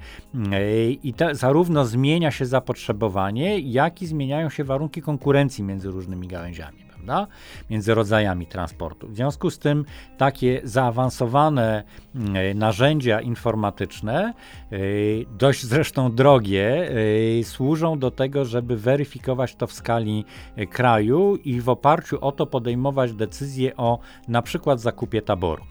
[1.03, 6.83] i te, zarówno zmienia się zapotrzebowanie, jak i zmieniają się warunki konkurencji między różnymi gałęziami
[7.05, 7.27] prawda?
[7.69, 9.07] między rodzajami transportu.
[9.07, 9.85] W związku z tym
[10.17, 11.83] takie zaawansowane
[12.15, 14.33] mm, narzędzia informatyczne,
[14.73, 16.91] y, dość zresztą drogie,
[17.39, 20.25] y, służą do tego, żeby weryfikować to w skali
[20.57, 25.63] y, kraju i w oparciu o to podejmować decyzje o na przykład zakupie taboru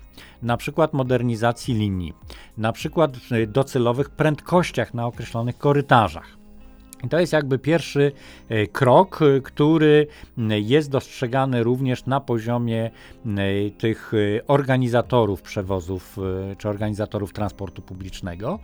[0.42, 2.12] na przykład modernizacji linii,
[2.56, 3.12] na przykład
[3.48, 6.41] docelowych prędkościach na określonych korytarzach.
[7.10, 8.12] To jest jakby pierwszy
[8.48, 10.06] e, krok, e, który
[10.48, 12.90] jest dostrzegany również na poziomie
[13.78, 16.16] tych e, organizatorów przewozów
[16.58, 18.58] czy organizatorów transportu publicznego.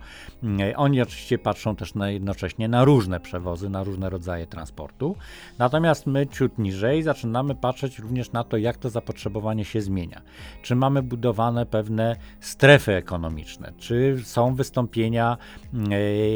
[0.75, 5.15] Oni oczywiście patrzą też na jednocześnie na różne przewozy, na różne rodzaje transportu.
[5.57, 10.21] Natomiast my ciut niżej zaczynamy patrzeć również na to, jak to zapotrzebowanie się zmienia.
[10.61, 15.37] Czy mamy budowane pewne strefy ekonomiczne, czy są wystąpienia,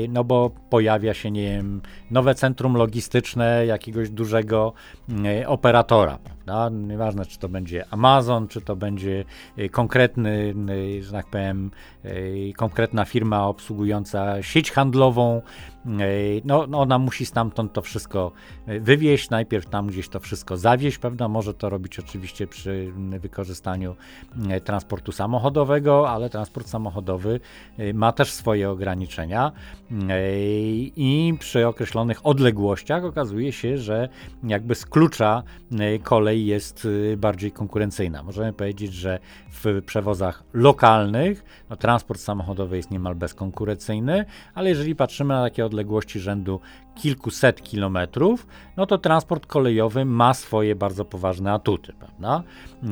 [0.10, 1.82] no bo pojawia się, nie wiem,
[2.12, 4.74] nowe centrum logistyczne jakiegoś dużego
[5.48, 6.20] operatora.
[6.46, 6.70] Prawda?
[6.78, 9.26] Nieważne, czy to będzie Amazon, czy to będzie
[9.72, 10.54] konkretny,
[11.02, 11.72] że tak powiem,
[12.58, 15.42] konkretna firma obsługująca sieć handlową,
[16.46, 18.32] no, no, ona musi stamtąd to wszystko
[18.68, 21.28] wywieźć, najpierw tam gdzieś to wszystko zawieźć, prawda?
[21.28, 23.96] Może to robić oczywiście przy wykorzystaniu
[24.64, 27.40] transportu samochodowego, ale transport samochodowy
[27.94, 29.52] ma też swoje ograniczenia
[30.96, 34.10] i przy określonych odległościach okazuje się, że
[34.44, 35.44] jakby z klucza
[36.04, 38.24] kolej jest bardziej konkurencyjna.
[38.24, 39.20] Możemy powiedzieć, że
[39.52, 46.20] w przewozach lokalnych no, transport samochodowy jest niemal bezkonkurencyjny, ale jeżeli patrzymy na takie odległości
[46.20, 46.60] rzędu
[46.96, 52.44] kilkuset kilometrów, no to transport kolejowy ma swoje bardzo poważne atuty, prawda?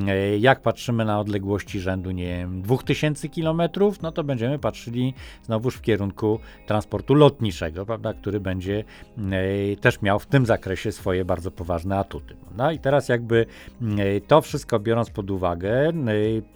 [0.08, 5.76] E, jak patrzymy na odległości rzędu, nie wiem, 2000 kilometrów, no to będziemy patrzyli znowuż
[5.76, 8.84] w kierunku transportu lotniczego, prawda, który będzie
[9.18, 12.72] e, też miał w tym zakresie swoje bardzo poważne atuty, prawda?
[12.72, 13.46] I teraz jakby
[13.82, 15.92] e, to wszystko biorąc pod uwagę,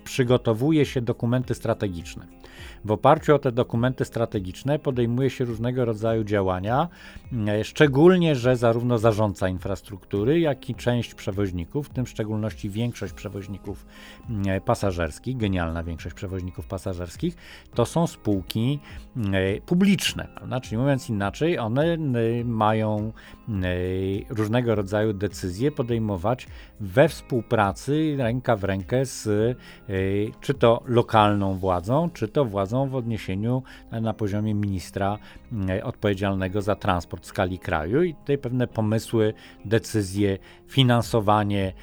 [0.03, 2.27] przygotowuje się dokumenty strategiczne.
[2.85, 6.87] W oparciu o te dokumenty strategiczne podejmuje się różnego rodzaju działania,
[7.47, 13.13] e, szczególnie, że zarówno zarządca infrastruktury, jak i część przewoźników, w tym w szczególności większość
[13.13, 13.85] przewoźników
[14.47, 17.35] e, pasażerskich, genialna większość przewoźników pasażerskich,
[17.73, 18.79] to są spółki
[19.17, 20.27] e, publiczne.
[20.35, 20.59] Prawda?
[20.61, 21.97] Czyli mówiąc inaczej, one
[22.45, 23.11] mają
[24.29, 26.47] różnego rodzaju decyzje podejmować
[26.79, 29.57] we współpracy ręka w rękę z
[30.41, 35.17] czy to lokalną władzą, czy to władzą w odniesieniu na poziomie ministra
[35.51, 38.03] mm, odpowiedzialnego za transport w skali kraju.
[38.03, 39.33] I tutaj pewne pomysły,
[39.65, 41.73] decyzje, finansowanie,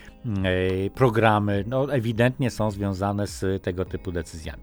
[0.95, 4.63] programy no, ewidentnie są związane z tego typu decyzjami.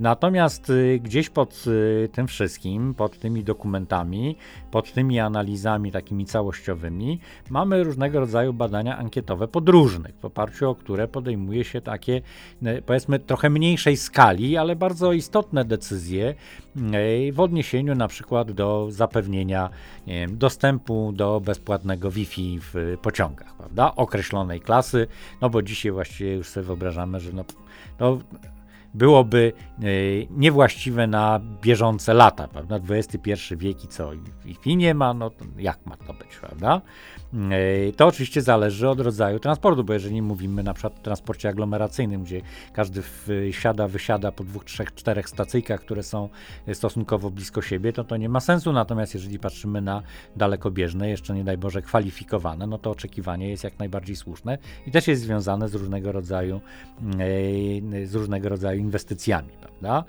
[0.00, 4.36] Natomiast y, gdzieś pod y, tym wszystkim, pod tymi dokumentami,
[4.70, 11.08] pod tymi analizami takimi całościowymi, mamy różnego rodzaju badania ankietowe podróżnych, w oparciu o które
[11.08, 12.20] podejmuje się takie,
[12.86, 16.34] powiedzmy, trochę mniejszej skali, ale bardzo istotne decyzje
[17.32, 19.70] w odniesieniu na przykład do zapewnienia
[20.06, 23.94] wiem, dostępu do bezpłatnego Wi-Fi w pociągach, prawda?
[23.96, 25.06] Określonej klasy,
[25.40, 27.44] no bo dzisiaj właściwie już sobie wyobrażamy, że no,
[28.00, 28.18] no
[28.94, 29.52] byłoby
[30.30, 32.80] niewłaściwe na bieżące lata, prawda?
[32.90, 34.10] XXI wiek co?
[34.64, 36.80] I nie ma, no jak ma to być, prawda?
[37.34, 42.24] E, to oczywiście zależy od rodzaju transportu, bo jeżeli mówimy na przykład o transporcie aglomeracyjnym,
[42.24, 42.40] gdzie
[42.72, 43.02] każdy
[43.52, 46.28] wsiada, wysiada po dwóch, trzech, czterech stacyjkach, które są
[46.72, 48.72] stosunkowo blisko siebie, to to nie ma sensu.
[48.72, 50.02] Natomiast jeżeli patrzymy na
[50.36, 55.08] dalekobieżne, jeszcze nie daj Boże kwalifikowane, no to oczekiwanie jest jak najbardziej słuszne i też
[55.08, 56.60] jest związane z różnego rodzaju,
[58.00, 60.04] e, z różnego rodzaju inwestycjami, prawda?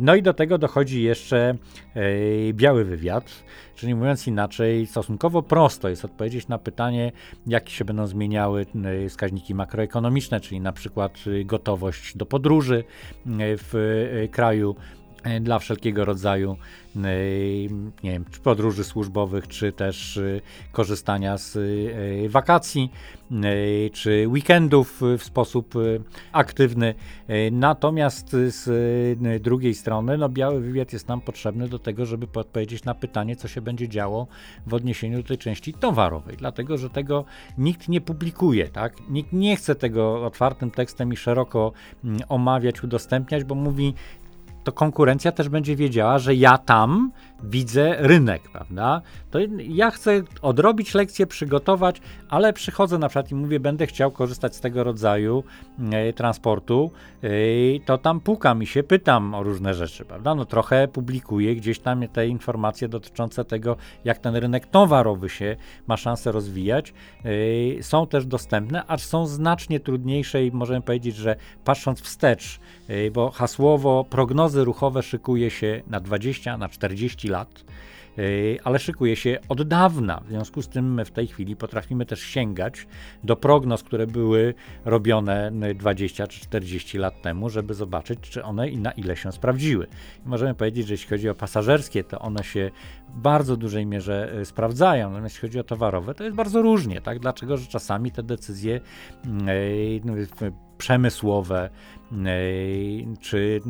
[0.00, 1.54] No i do tego dochodzi jeszcze
[1.94, 2.02] e,
[2.52, 7.12] biały wywiad, czyli mówiąc inaczej, stosunkowo prosto jest odpowiedzieć na pytanie,
[7.46, 12.84] jak się będą zmieniały e, wskaźniki makroekonomiczne, czyli na przykład e, gotowość do podróży
[13.38, 14.76] w kraju
[15.40, 16.56] dla wszelkiego rodzaju
[18.04, 20.40] nie wiem, czy podróży służbowych, czy też y,
[20.72, 21.58] korzystania z
[22.30, 22.90] wakacji,
[23.92, 25.74] czy weekendów w sposób
[26.32, 26.94] aktywny.
[27.52, 32.94] Natomiast z drugiej strony, no, biały wywiad jest nam potrzebny do tego, żeby odpowiedzieć na
[32.94, 34.26] pytanie, co się będzie działo
[34.66, 37.24] w odniesieniu do tej części towarowej, dlatego że tego
[37.58, 38.92] nikt nie publikuje, tak?
[39.08, 41.72] Nikt nie chce tego otwartym tekstem i szeroko
[42.04, 43.94] mm, omawiać, udostępniać, bo mówi,
[44.66, 47.10] to konkurencja też będzie wiedziała, że ja tam
[47.42, 49.02] widzę rynek, prawda?
[49.30, 54.56] To ja chcę odrobić lekcję, przygotować, ale przychodzę na przykład i mówię, będę chciał korzystać
[54.56, 55.44] z tego rodzaju
[55.92, 56.90] e, transportu,
[57.22, 57.28] e,
[57.86, 60.34] to tam pukam i się pytam o różne rzeczy, prawda?
[60.34, 65.96] No trochę publikuję gdzieś tam te informacje dotyczące tego, jak ten rynek towarowy się ma
[65.96, 66.94] szansę rozwijać.
[67.78, 73.10] E, są też dostępne, acz są znacznie trudniejsze i możemy powiedzieć, że patrząc wstecz, e,
[73.10, 77.64] bo hasłowo prognozy ruchowe szykuje się na 20, na 40 lat,
[78.18, 78.22] e,
[78.64, 80.20] ale szykuje się od dawna.
[80.20, 82.86] W związku z tym w tej chwili potrafimy też sięgać
[83.24, 88.78] do prognoz, które były robione 20 czy 40 lat temu, żeby zobaczyć, czy one i
[88.78, 89.86] na ile się sprawdziły.
[90.26, 92.70] I możemy powiedzieć, że jeśli chodzi o pasażerskie, to one się
[93.08, 97.00] w bardzo dużej mierze e, sprawdzają, natomiast jeśli chodzi o towarowe, to jest bardzo różnie.
[97.00, 97.18] Tak?
[97.18, 97.56] Dlaczego?
[97.56, 98.80] Że czasami te decyzje
[100.78, 101.70] przemysłowe
[103.20, 103.60] czy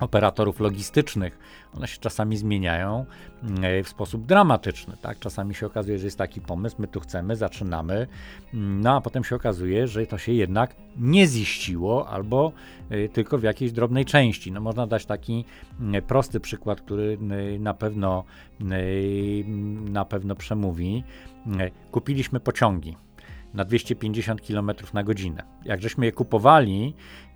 [0.00, 1.38] operatorów logistycznych
[1.76, 3.06] one się czasami zmieniają
[3.42, 4.96] mm, w sposób dramatyczny.
[5.02, 5.18] Tak?
[5.18, 8.06] Czasami się okazuje, że jest taki pomysł, my tu chcemy, zaczynamy,
[8.54, 12.52] mm, no a potem się okazuje, że to się jednak nie ziściło albo
[13.12, 14.52] tylko w jakiejś drobnej części.
[14.52, 15.44] No, można dać taki
[16.06, 17.18] prosty przykład, który
[17.60, 18.24] na pewno,
[19.90, 21.04] na pewno przemówi.
[21.90, 22.96] Kupiliśmy pociągi
[23.54, 25.42] na 250 km na godzinę.
[25.64, 26.94] Jak żeśmy je kupowali,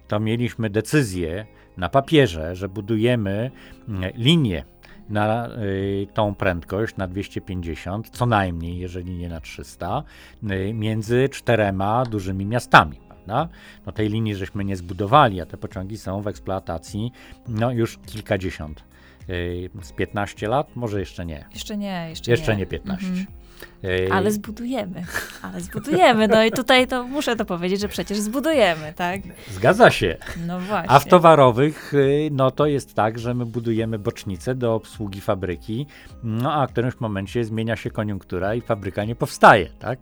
[0.09, 3.51] to mieliśmy decyzję na papierze, że budujemy
[3.89, 4.65] mm, linię
[5.09, 10.03] na y, tą prędkość, na 250, co najmniej, jeżeli nie na 300,
[10.51, 12.97] y, między czterema dużymi miastami.
[13.09, 13.49] Prawda?
[13.87, 17.13] No tej linii żeśmy nie zbudowali, a te pociągi są w eksploatacji
[17.49, 18.85] no, już kilkadziesiąt.
[19.31, 20.77] Y, z 15 lat?
[20.77, 21.45] Może jeszcze nie.
[21.55, 22.59] Jeszcze nie, jeszcze, jeszcze nie.
[22.59, 23.07] nie 15.
[23.07, 23.27] Mhm.
[24.13, 25.05] Ale zbudujemy,
[25.43, 26.29] ale zbudujemy.
[26.29, 29.21] No i tutaj to muszę to powiedzieć, że przecież zbudujemy, tak?
[29.51, 30.17] Zgadza się.
[30.47, 30.91] No właśnie.
[30.91, 35.87] A w towarowych, y, no to jest tak, że my budujemy bocznice do obsługi fabryki,
[36.23, 39.99] no a w którymś momencie zmienia się koniunktura i fabryka nie powstaje, tak?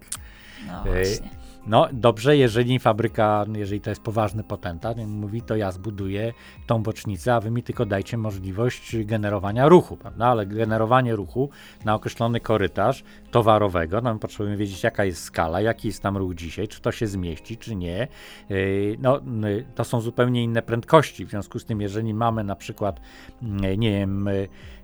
[0.66, 1.39] No właśnie.
[1.66, 6.32] No dobrze, jeżeli fabryka, jeżeli to jest poważny potentat, mówi, to ja zbuduję
[6.66, 10.26] tą bocznicę, a wy mi tylko dajcie możliwość generowania ruchu, prawda?
[10.26, 11.50] Ale generowanie ruchu
[11.84, 16.34] na określony korytarz towarowego, no my potrzebujemy wiedzieć, jaka jest skala, jaki jest tam ruch
[16.34, 18.08] dzisiaj, czy to się zmieści, czy nie.
[18.48, 22.56] Yy, no, yy, to są zupełnie inne prędkości, w związku z tym, jeżeli mamy na
[22.56, 23.00] przykład,
[23.42, 24.28] yy, nie wiem,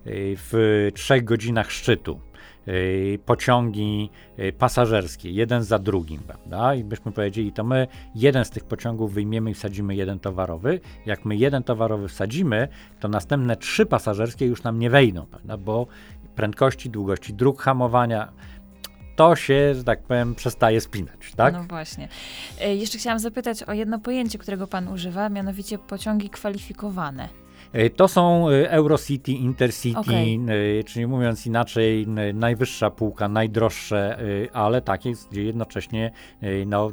[0.09, 2.21] w trzech godzinach szczytu,
[3.25, 6.75] pociągi y, pasażerskie, jeden za drugim, prawda?
[6.75, 10.81] I byśmy powiedzieli, to my jeden z tych pociągów wyjmiemy i wsadzimy jeden towarowy.
[11.07, 12.69] Jak my jeden towarowy wsadzimy,
[13.01, 15.57] to następne trzy pasażerskie już nam nie wejdą, prawda?
[15.57, 15.87] Bo
[16.35, 18.33] prędkości, długości dróg hamowania,
[19.17, 21.55] to się, że tak powiem, przestaje spinać, tak?
[21.55, 22.09] No właśnie.
[22.67, 27.29] Y, jeszcze chciałam zapytać o jedno pojęcie, którego pan używa, mianowicie pociągi kwalifikowane.
[27.77, 30.39] E, to są e, Eurocity, Intercity, okay.
[30.81, 34.19] E, czyli mówiąc inaczej, najwyższa półka, najdroższe,
[34.53, 36.11] ale takie, gdzie jednocześnie
[36.67, 36.91] no,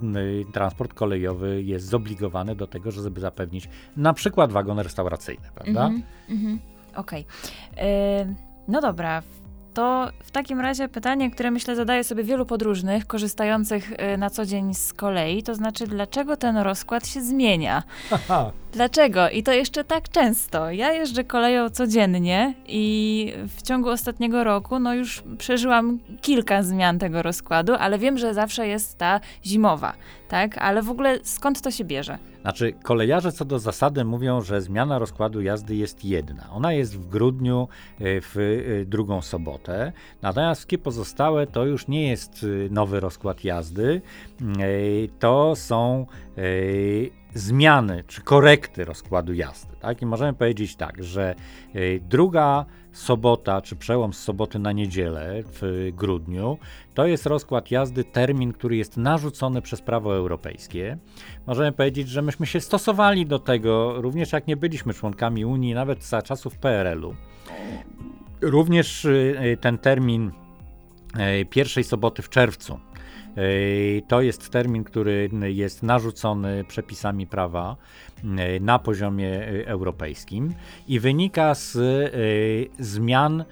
[0.54, 5.86] transport kolejowy jest zobligowany do tego, żeby zapewnić na przykład wagon restauracyjny, prawda?
[5.86, 6.58] Mm -hmm,
[6.96, 7.26] Okej.
[7.74, 8.36] Okay.
[8.68, 9.22] No dobra,
[9.74, 14.74] to w takim razie pytanie, które myślę zadaje sobie wielu podróżnych korzystających na co dzień
[14.74, 17.84] z kolei, to znaczy dlaczego ten rozkład się zmienia?
[18.12, 18.52] Aha.
[18.74, 19.30] Dlaczego?
[19.30, 20.72] I to jeszcze tak często.
[20.72, 27.22] Ja jeżdżę koleją codziennie i w ciągu ostatniego roku no już przeżyłam kilka zmian tego
[27.22, 29.94] rozkładu, ale wiem, że zawsze jest ta zimowa,
[30.28, 30.58] tak?
[30.58, 32.18] Ale w ogóle skąd to się bierze?
[32.42, 36.50] Znaczy, kolejarze co do zasady mówią, że zmiana rozkładu jazdy jest jedna.
[36.52, 37.68] Ona jest w grudniu
[38.00, 43.44] e, w e, drugą sobotę, natomiast wszystkie pozostałe to już nie jest e, nowy rozkład
[43.44, 44.02] jazdy,
[45.20, 46.06] to są
[47.34, 49.76] zmiany czy korekty rozkładu jazdy.
[49.82, 50.02] Tak?
[50.02, 51.36] I możemy powiedzieć tak, że
[52.02, 56.58] druga sobota, czy przełom z soboty na niedzielę w grudniu,
[56.94, 60.98] to jest rozkład jazdy, termin, który jest narzucony przez prawo europejskie.
[61.48, 66.04] Możemy powiedzieć, że myśmy się stosowali do tego, również jak nie byliśmy członkami Unii, nawet
[66.04, 67.16] za czasów PRL-u.
[68.42, 70.32] Również y, ten termin
[71.42, 72.80] y, pierwszej soboty w czerwcu
[74.08, 77.76] to jest termin, który jest narzucony przepisami prawa
[78.62, 80.54] na poziomie europejskim
[80.88, 81.78] i wynika z
[82.80, 83.44] zmian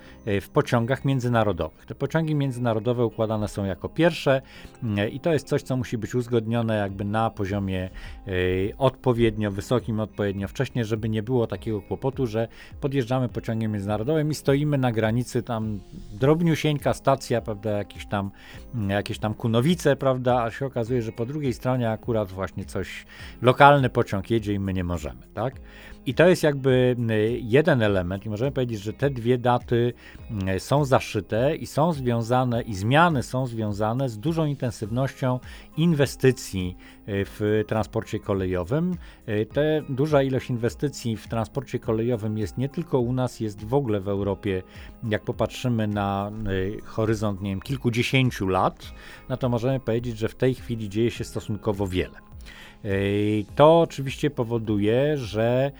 [0.41, 1.85] w pociągach międzynarodowych.
[1.85, 4.41] Te pociągi międzynarodowe układane są jako pierwsze
[5.11, 7.89] i to jest coś, co musi być uzgodnione jakby na poziomie
[8.77, 12.47] odpowiednio wysokim, odpowiednio wcześnie, żeby nie było takiego kłopotu, że
[12.81, 15.79] podjeżdżamy pociągiem międzynarodowym i stoimy na granicy tam
[16.19, 18.31] drobniusieńka stacja, prawda, jakieś tam,
[18.87, 23.05] jakieś tam kunowice, prawda, a się okazuje, że po drugiej stronie akurat właśnie coś,
[23.41, 25.55] lokalny pociąg jedzie i my nie możemy, tak?
[26.05, 29.93] I to jest jakby y, jeden element, i możemy powiedzieć, że te dwie daty
[30.55, 35.39] y, są zaszyte i są związane, i zmiany są związane z dużą intensywnością
[35.77, 36.77] inwestycji
[37.07, 38.95] y, w transporcie kolejowym.
[39.53, 43.99] Te duża ilość inwestycji w transporcie kolejowym jest nie tylko u nas, jest w ogóle
[43.99, 44.63] w Europie.
[45.09, 46.31] Jak popatrzymy na
[46.85, 48.93] horyzont, nie wiem, kilkudziesięciu lat,
[49.29, 52.30] no to możemy powiedzieć, że w tej chwili dzieje się stosunkowo wiele.
[53.55, 55.71] To oczywiście powoduje, że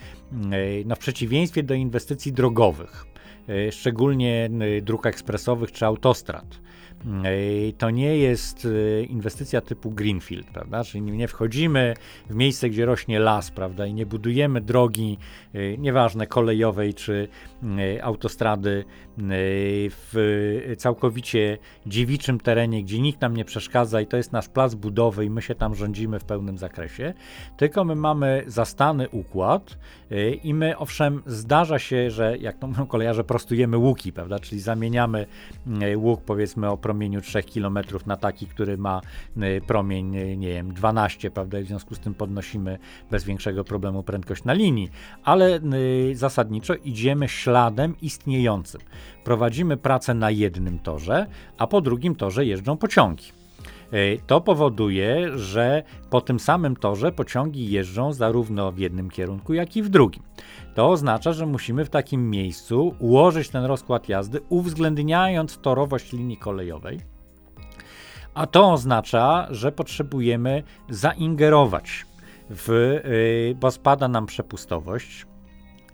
[0.86, 3.06] no w przeciwieństwie do inwestycji drogowych,
[3.72, 4.50] szczególnie
[4.82, 6.46] dróg ekspresowych czy autostrad,
[7.78, 8.68] to nie jest
[9.10, 10.84] inwestycja typu Greenfield, prawda?
[10.84, 11.94] Czyli nie wchodzimy
[12.30, 13.86] w miejsce, gdzie rośnie las, prawda?
[13.86, 15.18] I nie budujemy drogi,
[15.78, 17.28] nieważne kolejowej czy
[18.02, 18.86] autostrady
[19.90, 25.26] w całkowicie dziewiczym terenie, gdzie nikt nam nie przeszkadza i to jest nasz plac budowy
[25.26, 27.14] i my się tam rządzimy w pełnym zakresie,
[27.58, 29.78] tylko my mamy zastany układ
[30.44, 34.40] i my owszem zdarza się, że jak to mówią kolejarze, prostujemy łuki, prawda?
[34.40, 35.26] Czyli zamieniamy
[35.96, 39.02] łuk powiedzmy o promieniu 3 km na taki, który ma
[39.68, 41.62] promień, nie wiem, 12, prawda?
[41.62, 42.78] W związku z tym podnosimy
[43.12, 44.90] bez większego problemu prędkość na linii,
[45.24, 45.60] ale
[46.14, 48.82] zasadniczo idziemy śladem istniejącym.
[49.24, 53.41] Prowadzimy pracę na jednym torze, a po drugim torze jeżdżą pociągi.
[53.92, 59.78] E, to powoduje, że po tym samym torze pociągi jeżdżą zarówno w jednym kierunku, jak
[59.78, 60.24] i w drugim.
[60.76, 67.00] To oznacza, że musimy w takim miejscu ułożyć ten rozkład jazdy, uwzględniając torowość linii kolejowej.
[68.34, 72.06] A to oznacza, że potrzebujemy zaingerować
[72.50, 75.26] w, e, bo spada nam przepustowość,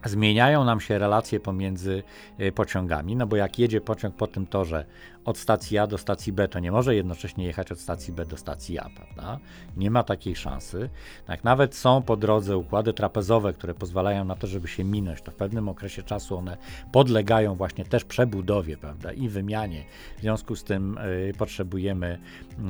[0.06, 2.04] zmieniają nam się relacje pomiędzy
[2.38, 4.86] e, pociągami, no bo jak jedzie pociąg po tym torze
[5.28, 8.38] od stacji A do stacji B, to nie może jednocześnie jechać od stacji B do
[8.38, 9.40] stacji A, prawda?
[9.78, 10.90] Nie ma takiej szansy.
[11.26, 15.32] Tak nawet są po drodze układy trapezowe, które pozwalają na to, żeby się minąć, to
[15.32, 16.58] w pewnym okresie czasu one
[16.92, 19.84] podlegają właśnie też przebudowie, prawda, i wymianie.
[20.18, 22.20] W związku z tym y, potrzebujemy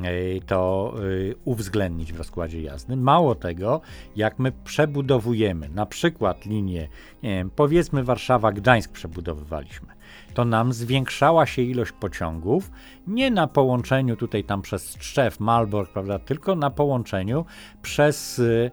[0.05, 2.95] y, to y, uwzględnić w rozkładzie jazdy.
[2.95, 3.82] Mało tego,
[4.16, 6.88] jak my przebudowujemy na przykład linię,
[7.24, 9.96] nie wiem, powiedzmy Warszawa-Gdańsk przebudowywaliśmy
[10.38, 12.71] to nam zwiększała się ilość pociągów,
[13.07, 17.45] nie na połączeniu tutaj tam przez Strzew, Malbork, prawda, tylko na połączeniu
[17.81, 18.71] przez y,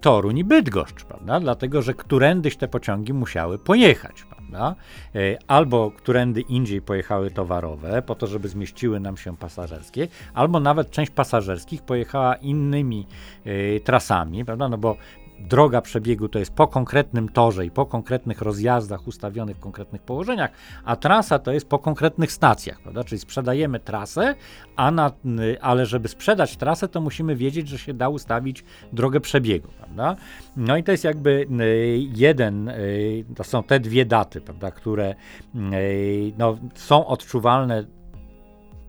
[0.00, 4.74] Toruń i Bydgoszcz, prawda, dlatego, że którędyś te pociągi musiały pojechać, prawda,
[5.16, 10.90] y, albo którędy indziej pojechały towarowe, po to, żeby zmieściły nam się pasażerskie, albo nawet
[10.90, 13.06] część pasażerskich pojechała innymi
[13.46, 14.96] y, trasami, prawda, no bo
[15.38, 20.50] droga przebiegu to jest po konkretnym torze i po konkretnych rozjazdach ustawionych w konkretnych położeniach,
[20.84, 23.04] a trasa to jest po konkretnych stacjach, prawda?
[23.04, 24.34] Czyli sprzedajemy trasę,
[24.76, 25.12] a na,
[25.60, 30.16] ale żeby sprzedać trasę, to musimy wiedzieć, że się da ustawić drogę przebiegu, prawda?
[30.56, 31.46] No i to jest jakby
[32.14, 32.72] jeden,
[33.36, 35.14] to są te dwie daty, prawda, które
[36.38, 37.84] no, są odczuwalne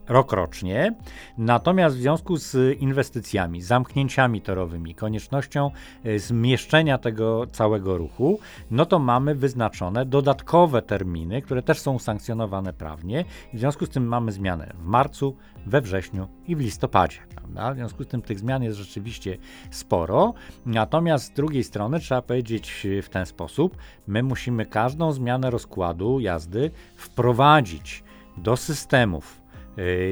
[0.08, 0.96] rok rocznie.
[1.38, 5.72] Natomiast w związku z inwestycjami, zamknięciami torowymi, koniecznością
[6.04, 8.40] e, zmieszczenia tego całego ruchu,
[8.72, 13.26] no to mamy wyznaczone dodatkowe terminy, które też są sankcjonowane prawnie.
[13.54, 15.36] W związku z tym mamy zmianę w marcu,
[15.66, 17.18] we wrześniu i w listopadzie.
[17.36, 17.74] Prawda?
[17.74, 19.38] W związku z tym tych zmian jest rzeczywiście
[19.72, 20.34] sporo.
[20.66, 23.78] Natomiast z drugiej strony trzeba powiedzieć w ten sposób:
[24.08, 28.04] my musimy każdą zmianę rozkładu jazdy wprowadzić
[28.38, 29.42] do systemów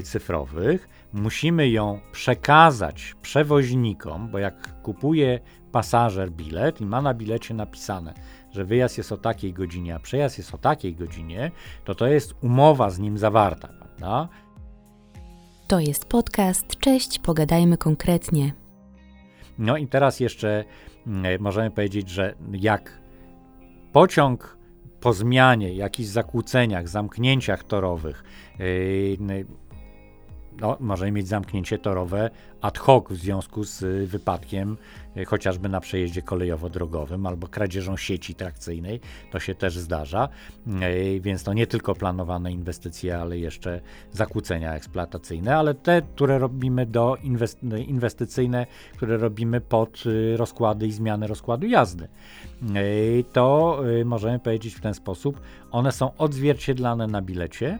[0.03, 5.39] cyfrowych, musimy ją przekazać przewoźnikom, bo jak kupuje
[5.71, 8.13] pasażer bilet i ma na bilecie napisane,
[8.51, 11.51] że wyjazd jest o takiej godzinie, a przejazd jest o takiej godzinie,
[11.85, 14.29] to to jest umowa z nim zawarta, prawda?
[15.67, 16.79] To jest podcast.
[16.79, 18.53] Cześć, pogadajmy konkretnie.
[19.57, 20.63] No i teraz jeszcze
[21.07, 23.01] mm, możemy powiedzieć, że jak
[23.91, 24.57] pociąg
[24.99, 28.23] po zmianie, jakichś zakłóceniach, zamknięciach torowych,
[30.61, 32.29] no, możemy mieć zamknięcie torowe
[32.61, 34.77] ad hoc w związku z y, wypadkiem,
[35.17, 38.99] y, chociażby na przejeździe kolejowo-drogowym albo kradzieżą sieci trakcyjnej.
[39.31, 40.29] To się też zdarza,
[40.67, 43.81] y, więc to nie tylko planowane inwestycje, ale jeszcze
[44.11, 47.17] zakłócenia eksploatacyjne, ale te, które robimy do
[47.87, 50.03] inwestycyjne, które robimy pod
[50.35, 52.07] rozkłady i zmiany rozkładu jazdy.
[53.33, 55.41] To możemy powiedzieć w ten sposób,
[55.71, 57.79] one są odzwierciedlane na bilecie.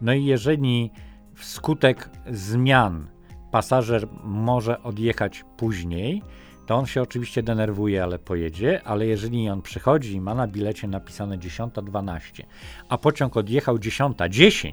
[0.00, 0.90] No i jeżeli
[1.34, 3.06] wskutek zmian
[3.50, 6.22] pasażer może odjechać później,
[6.66, 10.88] to on się oczywiście denerwuje, ale pojedzie, ale jeżeli on przychodzi i ma na bilecie
[10.88, 12.42] napisane 10.12,
[12.88, 14.72] a pociąg odjechał 10.10,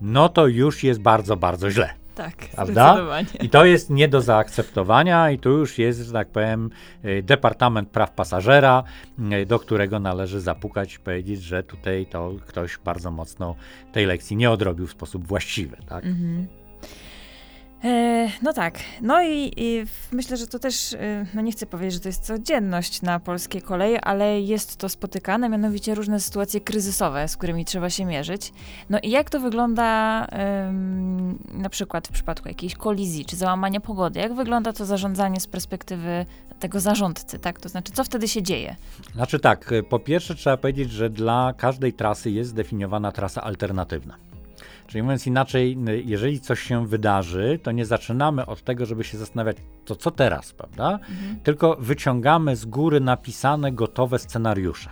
[0.00, 2.03] no to już jest bardzo, bardzo źle.
[2.14, 2.96] Tak, prawda?
[3.40, 6.70] I to jest nie do zaakceptowania i tu już jest, że tak powiem,
[7.04, 8.82] y, Departament Praw Pasażera,
[9.42, 13.54] y, do którego należy zapukać i powiedzieć, że tutaj to ktoś bardzo mocno
[13.92, 16.04] tej lekcji nie odrobił w sposób właściwy, tak?
[16.04, 16.63] Mhm.
[17.84, 18.78] E, no tak.
[19.02, 22.26] No i, i, myślę, że to też, e, no nie chcę powiedzieć, że to jest
[22.26, 27.90] codzienność na polskiej kolei, ale jest to spotykane, mianowicie różne sytuacje kryzysowe, z którymi trzeba
[27.90, 28.52] się mierzyć.
[28.90, 30.26] No i jak to wygląda
[30.68, 34.20] ym, na przykład w przypadku jakiejś kolizji czy załamania pogody?
[34.20, 36.26] Jak wygląda to zarządzanie z perspektywy
[36.60, 37.60] tego zarządcy, tak?
[37.60, 38.76] To znaczy, co wtedy się dzieje?
[39.14, 44.16] Znaczy tak, po pierwsze trzeba powiedzieć, że dla każdej trasy jest zdefiniowana trasa alternatywna.
[44.86, 49.56] Czyli mówiąc inaczej, jeżeli coś się wydarzy, to nie zaczynamy od tego, żeby się zastanawiać,
[49.84, 50.92] to co teraz, prawda?
[50.92, 51.40] Mhm.
[51.42, 54.90] Tylko wyciągamy z góry napisane, gotowe scenariusze.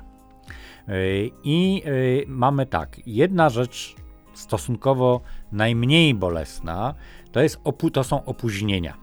[1.44, 1.82] I
[2.26, 3.94] mamy tak, jedna rzecz
[4.34, 5.20] stosunkowo
[5.52, 6.94] najmniej bolesna,
[7.32, 7.58] to, jest
[7.92, 9.02] to są opóźnienia.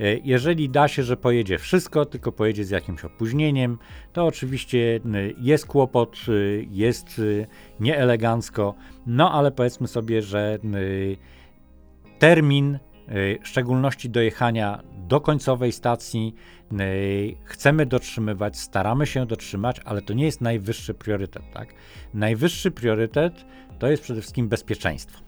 [0.00, 3.78] E, jeżeli da się, że pojedzie wszystko, tylko pojedzie z jakimś opóźnieniem,
[4.12, 5.00] to oczywiście
[5.38, 7.46] jest kłopot, y, jest y,
[7.80, 8.74] nieelegancko,
[9.06, 10.58] no ale powiedzmy sobie, że
[12.18, 16.34] termin, y, w szczególności dojechania do końcowej stacji,
[17.44, 21.42] chcemy dotrzymywać, staramy się dotrzymać, ale to nie jest najwyższy priorytet.
[21.52, 21.68] Tak?
[22.14, 23.44] Najwyższy priorytet
[23.78, 25.20] to jest przede wszystkim bezpieczeństwo.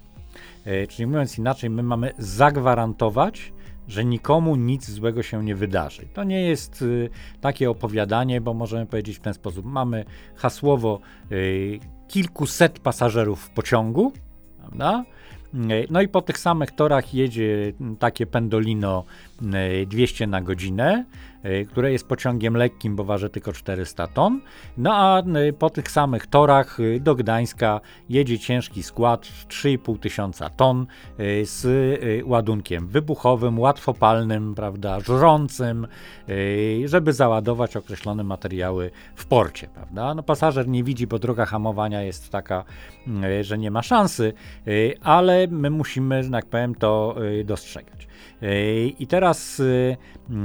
[0.88, 3.52] Czyli mówiąc inaczej, my mamy zagwarantować,
[3.88, 6.06] że nikomu nic złego się nie wydarzy.
[6.14, 7.10] To nie jest y,
[7.40, 10.04] takie opowiadanie, bo możemy powiedzieć w ten sposób: mamy
[10.34, 11.00] hasłowo
[11.32, 14.12] y, kilkuset pasażerów w pociągu,
[14.58, 15.04] prawda?
[15.54, 15.58] E,
[15.90, 19.04] no i po tych samych torach jedzie takie pendolino
[19.86, 21.04] 200 na godzinę, e,
[21.68, 24.40] które jest pociągiem lekkim, bo waży tylko 400 ton.
[24.76, 30.86] No a e, po tych samych torach do Gdańska jedzie ciężki skład 3,5 tysiąca ton
[31.42, 31.66] z
[32.26, 35.86] ładunkiem wybuchowym, łatwopalnym, prawda, żrącym,
[36.84, 40.14] żeby załadować określone materiały w porcie, prawda.
[40.14, 42.64] No pasażer nie widzi, bo droga hamowania jest taka,
[43.40, 44.32] że nie ma szansy,
[45.02, 48.06] ale my musimy, że tak powiem, to dostrzegać.
[48.98, 49.96] I teraz y,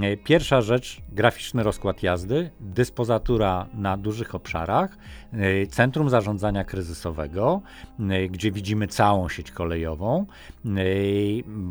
[0.04, 0.81] y, pierwsza rzecz,
[1.12, 4.98] graficzny rozkład jazdy, dyspozatura na dużych obszarach,
[5.34, 7.62] y, centrum zarządzania kryzysowego,
[8.30, 10.26] gdzie widzimy całą sieć kolejową.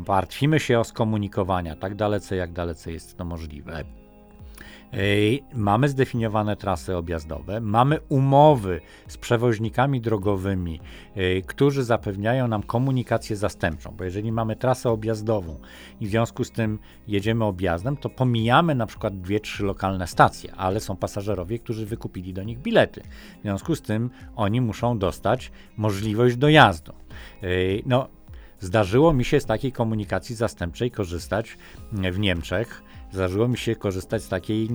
[0.07, 3.83] Martwimy się o skomunikowania tak dalece, jak dalece jest to możliwe.
[5.53, 10.79] Mamy zdefiniowane trasy objazdowe, mamy umowy z przewoźnikami drogowymi,
[11.47, 15.59] którzy zapewniają nam komunikację zastępczą, bo jeżeli mamy trasę objazdową
[15.99, 20.55] i w związku z tym jedziemy objazdem, to pomijamy na przykład dwie, trzy lokalne stacje,
[20.55, 23.01] ale są pasażerowie, którzy wykupili do nich bilety.
[23.39, 26.93] W związku z tym oni muszą dostać możliwość dojazdu.
[27.85, 28.07] No,
[28.59, 31.57] zdarzyło mi się z takiej komunikacji zastępczej korzystać
[31.91, 34.69] w Niemczech Zdarzyło mi się korzystać z takiej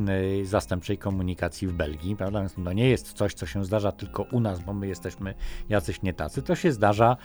[0.45, 2.41] zastępczej komunikacji w Belgii, prawda?
[2.41, 5.35] Więc to nie jest coś, co się zdarza tylko u nas, bo my jesteśmy
[5.69, 6.43] jacyś nie tacy.
[6.43, 7.17] To się zdarza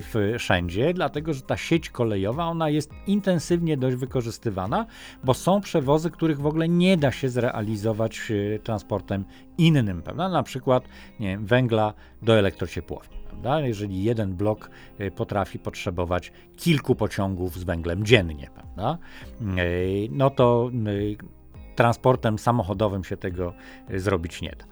[0.00, 4.86] w, wszędzie, dlatego że ta sieć kolejowa, ona jest intensywnie dość wykorzystywana,
[5.24, 9.24] bo są przewozy, których w ogóle nie da się zrealizować e, transportem
[9.58, 10.28] innym, prawda?
[10.28, 10.84] Na przykład
[11.20, 13.16] nie wiem, węgla do elektrociepłowni.
[13.42, 13.60] Prawda?
[13.60, 18.98] Jeżeli jeden blok e, potrafi potrzebować kilku pociągów z węglem dziennie, prawda?
[19.40, 19.64] E,
[20.10, 23.52] no to e, transportem samochodowym się tego
[23.94, 24.64] zrobić nie da.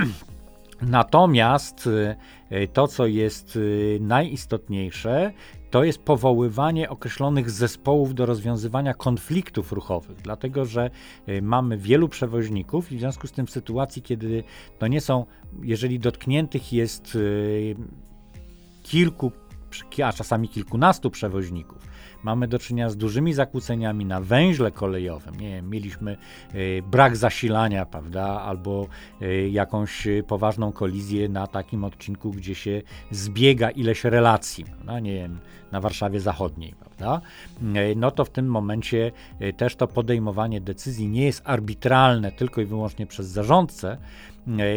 [0.82, 1.88] Natomiast
[2.72, 3.58] to, co jest
[4.00, 5.32] najistotniejsze,
[5.74, 10.90] to jest powoływanie określonych zespołów do rozwiązywania konfliktów ruchowych, dlatego że
[11.28, 14.44] y, mamy wielu przewoźników i w związku z tym w sytuacji, kiedy
[14.78, 15.26] to nie są,
[15.62, 17.76] jeżeli dotkniętych jest y,
[18.82, 19.32] kilku,
[20.04, 21.78] a czasami kilkunastu przewoźników,
[22.24, 25.40] mamy do czynienia z dużymi zakłóceniami na węźle kolejowym.
[25.40, 26.16] Nie wiem, mieliśmy
[26.54, 28.86] y, brak zasilania, prawda, albo
[29.22, 35.38] y, jakąś poważną kolizję na takim odcinku, gdzie się zbiega ileś relacji, prawda, nie wiem,
[35.72, 37.20] na Warszawie Zachodniej, prawda,
[37.62, 39.12] y, no to w tym momencie
[39.56, 43.98] też to podejmowanie decyzji nie jest arbitralne tylko i wyłącznie przez zarządcę,
[44.33, 44.33] E,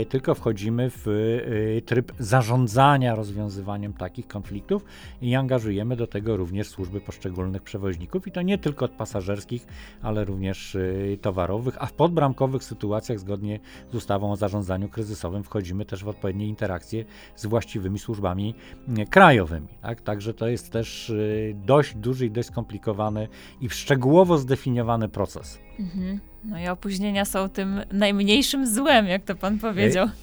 [0.10, 4.86] tylko wchodzimy w e, tryb zarządzania rozwiązywaniem takich konfliktów
[5.22, 9.68] i angażujemy do tego również służby poszczególnych przewoźników i to nie tylko od pasażerskich,
[10.02, 13.60] ale również e, towarowych, a w podbramkowych sytuacjach zgodnie
[13.92, 17.06] z ustawą o zarządzaniu kryzysowym wchodzimy też w odpowiednie interakcje
[17.36, 18.56] z właściwymi służbami
[19.10, 19.68] krajowymi.
[19.82, 20.02] Tak?
[20.02, 21.14] Także to jest też
[21.66, 23.28] dość duży i dość skomplikowany
[23.62, 25.60] i szczegółowo zdefiniowany proces.
[25.80, 26.20] Mhm.
[26.44, 30.08] No i opóźnienia są tym najmniejszym złem, jak to pan powiedział.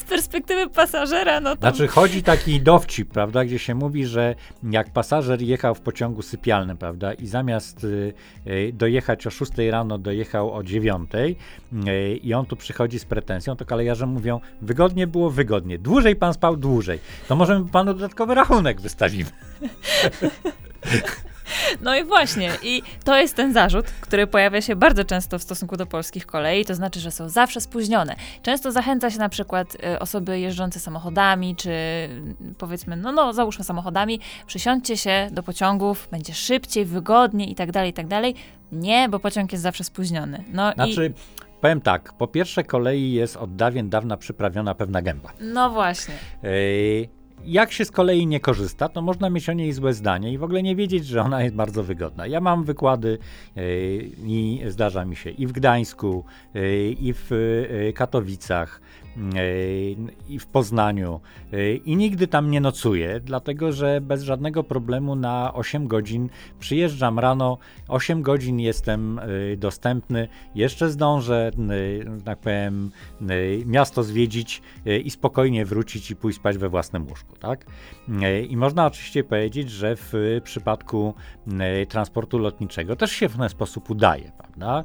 [0.00, 1.60] Z perspektywy pasażera, no to...
[1.60, 4.34] Znaczy chodzi taki dowcip, prawda, gdzie się mówi, że
[4.70, 8.12] jak pasażer jechał w pociągu sypialnym, prawda, i zamiast y,
[8.46, 11.36] y, dojechać o 6 rano, dojechał o 9 y,
[12.16, 16.56] i on tu przychodzi z pretensją, to kolejarze mówią, wygodnie było, wygodnie, dłużej pan spał,
[16.56, 16.98] dłużej.
[17.28, 19.30] To może panu dodatkowy rachunek wystawimy.
[21.80, 25.76] No i właśnie, i to jest ten zarzut, który pojawia się bardzo często w stosunku
[25.76, 28.16] do polskich kolei, to znaczy, że są zawsze spóźnione.
[28.42, 31.70] Często zachęca się na przykład y, osoby jeżdżące samochodami, czy
[32.58, 37.90] powiedzmy, no, no, załóżmy samochodami, przysiądźcie się do pociągów, będzie szybciej, wygodniej i tak dalej,
[37.90, 38.34] i tak dalej.
[38.72, 40.44] Nie, bo pociąg jest zawsze spóźniony.
[40.52, 41.46] No znaczy, i...
[41.60, 45.32] Powiem tak, po pierwsze kolei jest od dawien dawna przyprawiona pewna gęba.
[45.40, 46.14] No właśnie.
[46.42, 47.08] Yy,
[47.46, 50.42] jak się z kolei nie korzysta, to można mieć o niej złe zdanie i w
[50.42, 52.26] ogóle nie wiedzieć, że ona jest bardzo wygodna.
[52.26, 53.18] Ja mam wykłady
[53.56, 53.62] yy,
[54.24, 56.24] i zdarza mi się i w Gdańsku,
[56.54, 58.80] yy, i w yy, Katowicach,
[60.28, 61.20] i w Poznaniu
[61.84, 67.58] i nigdy tam nie nocuję, dlatego że bez żadnego problemu na 8 godzin przyjeżdżam rano,
[67.88, 69.20] 8 godzin jestem
[69.56, 71.50] dostępny, jeszcze zdążę,
[72.24, 72.90] tak powiem,
[73.66, 74.62] miasto zwiedzić
[75.04, 77.66] i spokojnie wrócić i pójść spać we własnym łóżku, tak?
[78.48, 81.14] I można oczywiście powiedzieć, że w przypadku
[81.88, 84.84] transportu lotniczego też się w ten sposób udaje, prawda?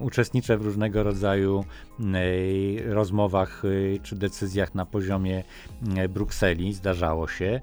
[0.00, 1.64] Uczestniczę w różnego rodzaju
[2.86, 3.09] rozmowach
[4.02, 5.44] czy decyzjach na poziomie
[6.08, 7.60] Brukseli, zdarzało się.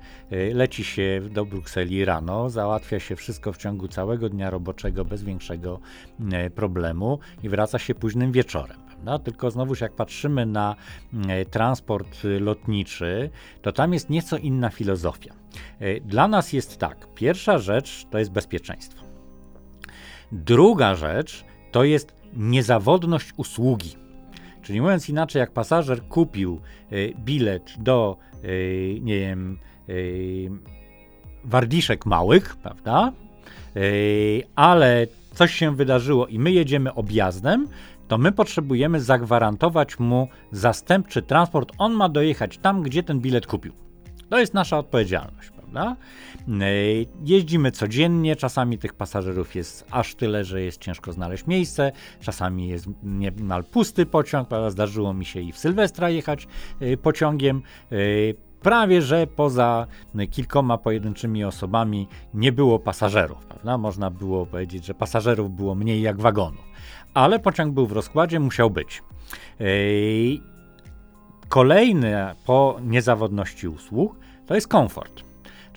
[0.53, 5.79] Leci się do Brukseli rano, załatwia się wszystko w ciągu całego dnia roboczego bez większego
[6.55, 8.77] problemu i wraca się późnym wieczorem.
[8.87, 9.19] Prawda?
[9.19, 10.75] Tylko znowuż jak patrzymy na
[11.51, 13.29] transport lotniczy,
[13.61, 15.33] to tam jest nieco inna filozofia.
[16.05, 19.03] Dla nas jest tak, pierwsza rzecz to jest bezpieczeństwo.
[20.31, 23.95] Druga rzecz to jest niezawodność usługi.
[24.67, 26.61] Czyli mówiąc inaczej, jak pasażer kupił
[26.91, 29.59] y, bilet do, y, nie wiem,
[29.89, 30.49] y,
[32.05, 33.13] małych, prawda?
[34.55, 37.67] Ale coś się wydarzyło i my jedziemy objazdem,
[38.07, 41.71] to my potrzebujemy zagwarantować mu zastępczy transport.
[41.77, 43.73] On ma dojechać tam, gdzie ten bilet kupił.
[44.29, 45.95] To jest nasza odpowiedzialność prawda?
[46.49, 46.65] E,
[47.25, 51.91] jeździmy codziennie, czasami tych pasażerów jest aż tyle, że jest ciężko znaleźć miejsce,
[52.21, 54.69] czasami jest niemal pusty pociąg, prawda?
[54.69, 56.47] Zdarzyło mi się i w Sylwestra jechać
[56.79, 57.61] e, pociągiem.
[57.91, 57.95] E,
[58.61, 59.87] prawie że poza
[60.31, 63.77] kilkoma pojedynczymi osobami nie było pasażerów, prawda?
[63.77, 66.65] Można było powiedzieć, że pasażerów było mniej jak wagonów,
[67.13, 69.03] ale pociąg był w rozkładzie, musiał być.
[71.49, 72.15] Kolejny
[72.45, 74.15] po niezawodności usług
[74.45, 75.26] to jest komfort.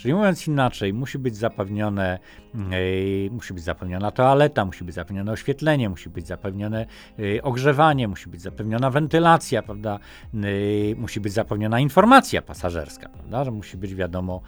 [0.01, 2.19] Czyli mówiąc inaczej, musi być zapewnione,
[2.55, 6.87] yy, musi być zapewniona toaleta, musi być zapewnione oświetlenie, musi być zapewnione
[7.19, 9.99] yy, ogrzewanie, musi być zapewniona wentylacja, prawda?
[10.35, 13.45] Yy, musi być zapewniona informacja pasażerska, prawda?
[13.45, 14.41] Że musi być wiadomo,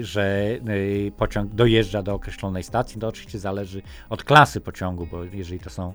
[0.00, 0.58] że
[1.16, 3.00] pociąg dojeżdża do określonej stacji.
[3.00, 5.92] To oczywiście zależy od klasy pociągu, bo jeżeli to są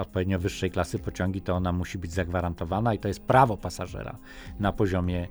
[0.00, 4.16] odpowiednio wyższej klasy pociągi, to ona musi być zagwarantowana i to jest prawo pasażera
[4.60, 5.28] na poziomie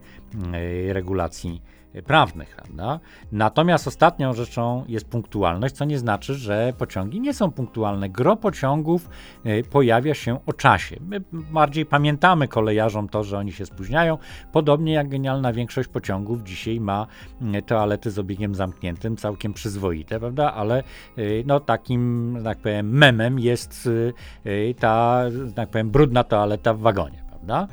[0.89, 1.61] regulacji
[2.05, 2.55] prawnych.
[2.55, 2.99] Prawda?
[3.31, 8.09] Natomiast ostatnią rzeczą jest punktualność, co nie znaczy, że pociągi nie są punktualne.
[8.09, 9.09] Gro pociągów
[9.45, 10.95] y, pojawia się o czasie.
[11.01, 14.17] My bardziej pamiętamy kolejarzom to, że oni się spóźniają,
[14.51, 17.07] podobnie jak genialna większość pociągów dzisiaj ma
[17.55, 20.53] y, toalety z obiegiem zamkniętym, całkiem przyzwoite, prawda?
[20.53, 20.83] Ale
[21.17, 23.89] y, no, takim, tak powiem, memem jest
[24.79, 25.23] ta,
[25.55, 27.67] tak powiem, brudna toaleta w wagonie, prawda?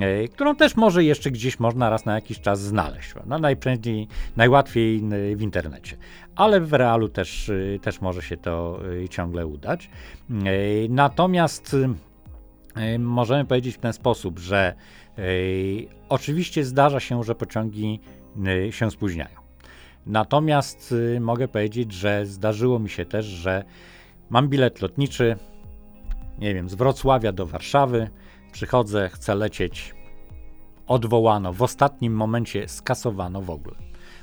[0.00, 3.14] E, którą też może jeszcze gdzieś można raz na jakiś czas znaleźć.
[3.26, 5.02] No, najprędzej, najłatwiej
[5.36, 5.96] w internecie,
[6.36, 9.90] ale w realu też, e, też może się to e, ciągle udać.
[10.88, 11.76] Natomiast
[12.98, 14.74] możemy powiedzieć w ten sposób, że
[16.08, 18.00] oczywiście zdarza się, że pociągi
[18.70, 19.36] się spóźniają.
[20.06, 23.64] Natomiast mogę powiedzieć, że zdarzyło mi się też, że
[24.30, 25.36] mam bilet lotniczy,
[26.38, 28.10] nie wiem, z Wrocławia do Warszawy,
[28.56, 29.94] Przychodzę, chcę lecieć.
[30.86, 33.76] Odwołano, w ostatnim momencie skasowano w ogóle.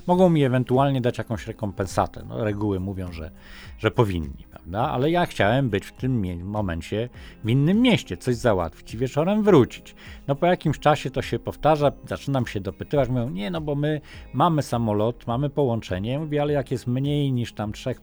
[0.06, 2.24] Mogą mi ewentualnie dać jakąś rekompensatę.
[2.28, 3.30] No, reguły mówią, że,
[3.78, 4.80] że powinni, prawda?
[4.80, 7.08] Ale ja chciałem być w tym momencie
[7.44, 9.94] w innym mieście, coś załatwić i wieczorem wrócić.
[10.28, 14.00] No po jakimś czasie to się powtarza, zaczynam się dopytywać, mówią, nie, no bo my
[14.32, 16.18] mamy samolot, mamy połączenie.
[16.18, 18.02] Mówię, ale jak jest mniej niż tam trzech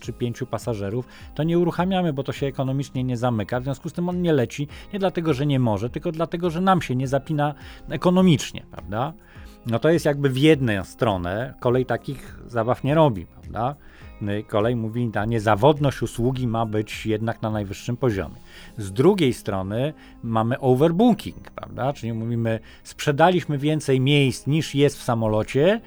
[0.00, 3.60] czy pięciu pasażerów, to nie uruchamiamy, bo to się ekonomicznie nie zamyka.
[3.60, 6.60] W związku z tym on nie leci, nie dlatego, że nie może, tylko dlatego, że
[6.60, 7.54] nam się nie zapina
[7.88, 9.12] ekonomicznie, prawda?
[9.70, 13.74] No to jest jakby w jedną stronę, kolej takich zabaw nie robi, prawda?
[14.20, 18.36] No kolej mówi, ta niezawodność usługi ma być jednak na najwyższym poziomie.
[18.78, 19.92] Z drugiej strony
[20.22, 21.92] mamy overbooking, prawda?
[21.92, 25.80] Czyli mówimy, sprzedaliśmy więcej miejsc niż jest w samolocie,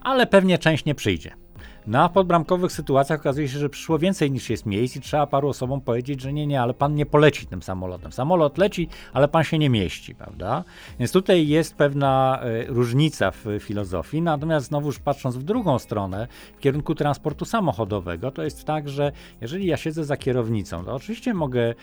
[0.00, 1.43] ale pewnie część nie przyjdzie.
[1.86, 5.80] Na podbramkowych sytuacjach okazuje się, że przyszło więcej niż jest miejsc i trzeba paru osobom
[5.80, 8.12] powiedzieć, że nie, nie, ale pan nie poleci tym samolotem.
[8.12, 10.64] Samolot leci, ale pan się nie mieści, prawda?
[10.98, 14.22] Więc tutaj jest pewna y, różnica w filozofii.
[14.22, 19.66] Natomiast znowuż patrząc w drugą stronę, w kierunku transportu samochodowego, to jest tak, że jeżeli
[19.66, 21.74] ja siedzę za kierownicą, to oczywiście mogę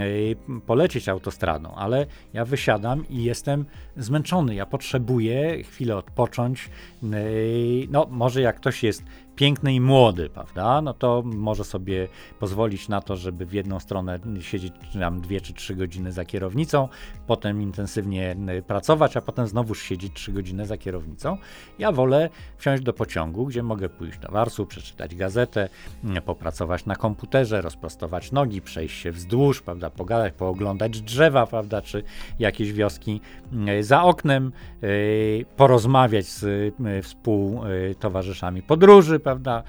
[0.00, 0.36] y,
[0.66, 3.64] polecieć autostradą, ale ja wysiadam i jestem
[3.96, 4.54] zmęczony.
[4.54, 6.70] Ja potrzebuję chwilę odpocząć.
[7.02, 9.02] Y, no, może jak ktoś jest
[9.36, 12.08] piękny i młody, prawda, no to może sobie
[12.40, 16.88] pozwolić na to, żeby w jedną stronę siedzieć tam dwie czy trzy godziny za kierownicą,
[17.26, 21.36] potem intensywnie pracować, a potem znowuż siedzieć trzy godziny za kierownicą.
[21.78, 25.68] Ja wolę wsiąść do pociągu, gdzie mogę pójść do Warsu, przeczytać gazetę,
[26.24, 32.02] popracować na komputerze, rozprostować nogi, przejść się wzdłuż, prawda, pogadać, pooglądać drzewa, prawda, czy
[32.38, 33.20] jakieś wioski
[33.80, 34.52] za oknem,
[35.56, 36.74] porozmawiać z
[37.04, 39.62] współtowarzyszami podróży, prawda?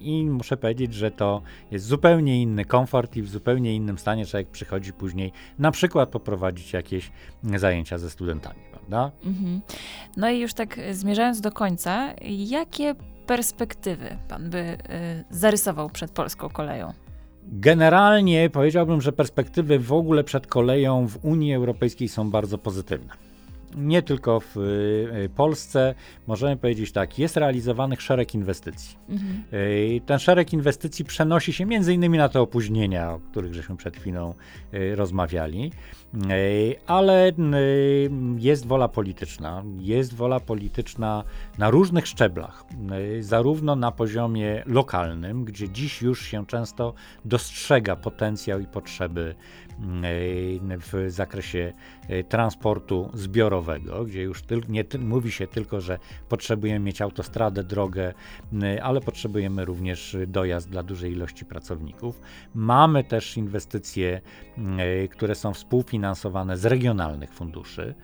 [0.00, 4.48] I muszę powiedzieć, że to jest zupełnie inny komfort i w zupełnie innym stanie człowiek
[4.48, 7.10] przychodzi później na przykład poprowadzić jakieś
[7.56, 9.10] zajęcia ze studentami, prawda?
[9.24, 9.60] Mhm.
[10.16, 12.94] No i już tak zmierzając do końca, jakie
[13.26, 14.76] perspektywy pan by y,
[15.30, 16.92] zarysował przed polską koleją?
[17.46, 23.23] Generalnie powiedziałbym, że perspektywy w ogóle przed koleją w Unii Europejskiej są bardzo pozytywne
[23.76, 25.94] nie tylko w y, Polsce,
[26.26, 28.96] możemy powiedzieć tak, jest realizowanych szereg inwestycji.
[29.08, 29.44] Mhm.
[29.52, 33.96] Y, ten szereg inwestycji przenosi się między innymi na te opóźnienia, o których żeśmy przed
[33.96, 34.34] chwilą
[34.74, 35.72] y, rozmawiali,
[36.86, 37.32] ale
[38.38, 41.24] jest wola polityczna, jest wola polityczna
[41.58, 42.64] na różnych szczeblach,
[43.20, 46.94] zarówno na poziomie lokalnym, gdzie dziś już się często
[47.24, 49.34] dostrzega potencjał i potrzeby
[50.80, 51.72] w zakresie
[52.08, 55.98] e, transportu zbiorowego, gdzie już nie mówi się tylko, że
[56.28, 58.14] potrzebujemy mieć autostradę, drogę,
[58.82, 62.20] ale potrzebujemy również dojazd dla dużej ilości pracowników.
[62.54, 64.20] Mamy też inwestycje,
[64.78, 67.94] e, które są współfinansowane z regionalnych funduszy.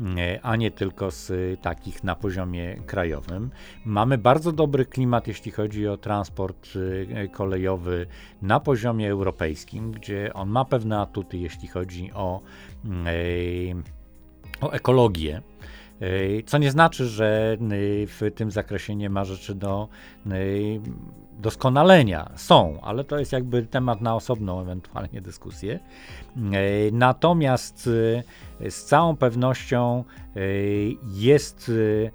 [0.00, 3.50] E, a nie tylko z takich na poziomie krajowym.
[3.84, 6.68] Mamy bardzo dobry klimat, jeśli chodzi o transport
[7.14, 8.06] e, kolejowy
[8.42, 12.40] na poziomie europejskim, gdzie on ma pewne atuty, jeśli chodzi o,
[12.86, 15.42] e, o ekologię.
[16.46, 17.56] Co nie znaczy, że
[18.06, 19.88] w tym zakresie nie ma rzeczy do
[21.38, 22.30] doskonalenia.
[22.36, 25.78] Są, ale to jest jakby temat na osobną ewentualnie dyskusję.
[26.92, 27.90] Natomiast
[28.68, 30.04] z całą pewnością
[30.36, 30.40] e,
[31.06, 31.70] jest
[32.06, 32.10] e,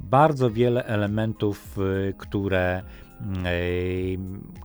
[0.00, 2.82] bardzo wiele elementów, e, które,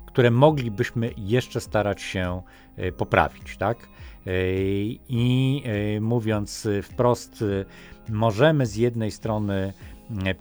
[0.05, 2.41] które moglibyśmy jeszcze starać się
[2.97, 3.77] poprawić, tak?
[5.09, 5.63] I
[6.01, 7.43] mówiąc wprost,
[8.09, 9.73] możemy z jednej strony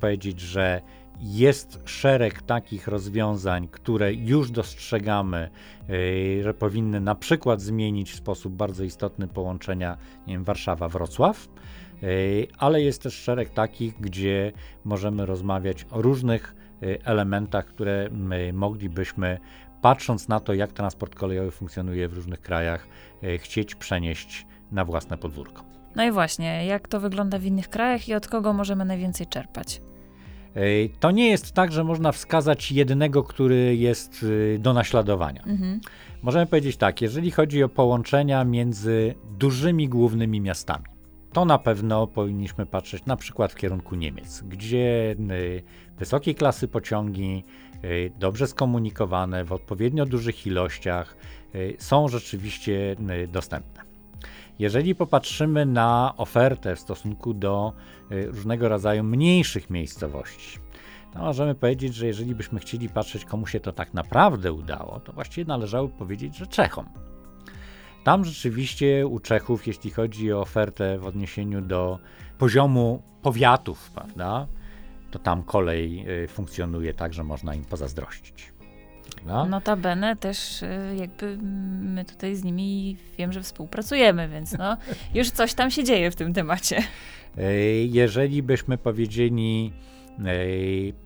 [0.01, 0.81] powiedzieć, że
[1.23, 5.51] jest szereg takich rozwiązań, które już dostrzegamy,
[5.89, 9.97] yy, że powinny na przykład zmienić w sposób bardzo istotny połączenia
[10.27, 11.49] Warszawa-Wrocław,
[12.03, 14.53] yy, ale jest też szereg takich, gdzie
[14.85, 19.39] możemy rozmawiać o różnych yy, elementach, które my moglibyśmy,
[19.83, 22.87] patrząc na to, jak transport kolejowy funkcjonuje w różnych krajach,
[23.39, 25.65] chcieć przenieść na własne podwórko.
[25.97, 29.83] No i właśnie, jak to wygląda w innych krajach i od kogo możemy najwięcej czerpać?
[31.01, 35.43] To nie jest tak, że można wskazać jednego, który jest y, do naśladowania.
[35.47, 35.81] Mhm.
[36.23, 40.85] Możemy powiedzieć tak, jeżeli chodzi o połączenia między dużymi głównymi miastami,
[41.33, 45.63] to na pewno powinniśmy patrzeć na przykład w kierunku Niemiec, gdzie y,
[45.99, 47.45] wysokiej klasy pociągi,
[47.85, 51.17] y, dobrze skomunikowane, w odpowiednio dużych ilościach,
[51.79, 52.97] są rzeczywiście
[53.29, 53.92] dostępne.
[54.59, 57.73] Jeżeli popatrzymy na ofertę w stosunku do
[58.13, 60.59] y, różnego rodzaju mniejszych miejscowości,
[61.13, 65.13] to możemy powiedzieć, że jeżeli byśmy chcieli patrzeć, komu się to tak naprawdę udało, to
[65.13, 66.87] właściwie należałoby powiedzieć, że Czechom.
[68.05, 71.99] Tam rzeczywiście u Czechów, jeśli chodzi o ofertę w odniesieniu do
[72.39, 74.47] poziomu powiatów, prawda,
[75.11, 78.52] to tam kolej y, funkcjonuje tak, że można im pozazdrościć.
[79.27, 79.47] No.
[79.47, 81.39] Notabene też y, jakby
[81.81, 84.77] my tutaj z nimi wiem, że współpracujemy, więc no,
[85.15, 86.83] już coś tam się dzieje w tym temacie.
[87.87, 89.73] Jeżeli byśmy powiedzieli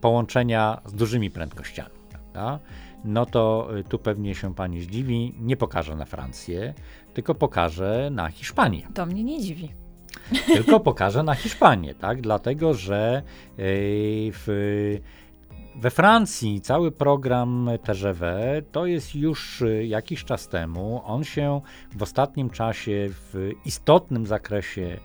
[0.00, 2.59] połączenia z dużymi prędkościami, prawda?
[3.07, 6.74] no to y, tu pewnie się pani zdziwi, nie pokażę na Francję,
[7.14, 8.82] tylko pokażę na Hiszpanię.
[8.94, 9.72] To mnie nie dziwi.
[10.46, 12.20] Tylko pokażę na Hiszpanię, tak?
[12.20, 13.22] Dlatego, że
[13.59, 14.98] w
[15.81, 18.37] we Francji cały program TGV
[18.72, 21.03] to jest już y, jakiś czas temu.
[21.05, 21.61] On się
[21.97, 25.01] w ostatnim czasie w istotnym zakresie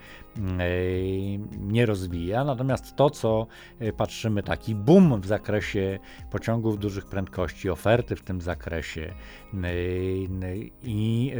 [1.59, 2.43] nie rozwija.
[2.43, 3.47] Natomiast to, co
[3.79, 5.99] e, patrzymy, taki boom w zakresie
[6.31, 9.13] pociągów dużych prędkości, oferty w tym zakresie
[10.83, 11.33] i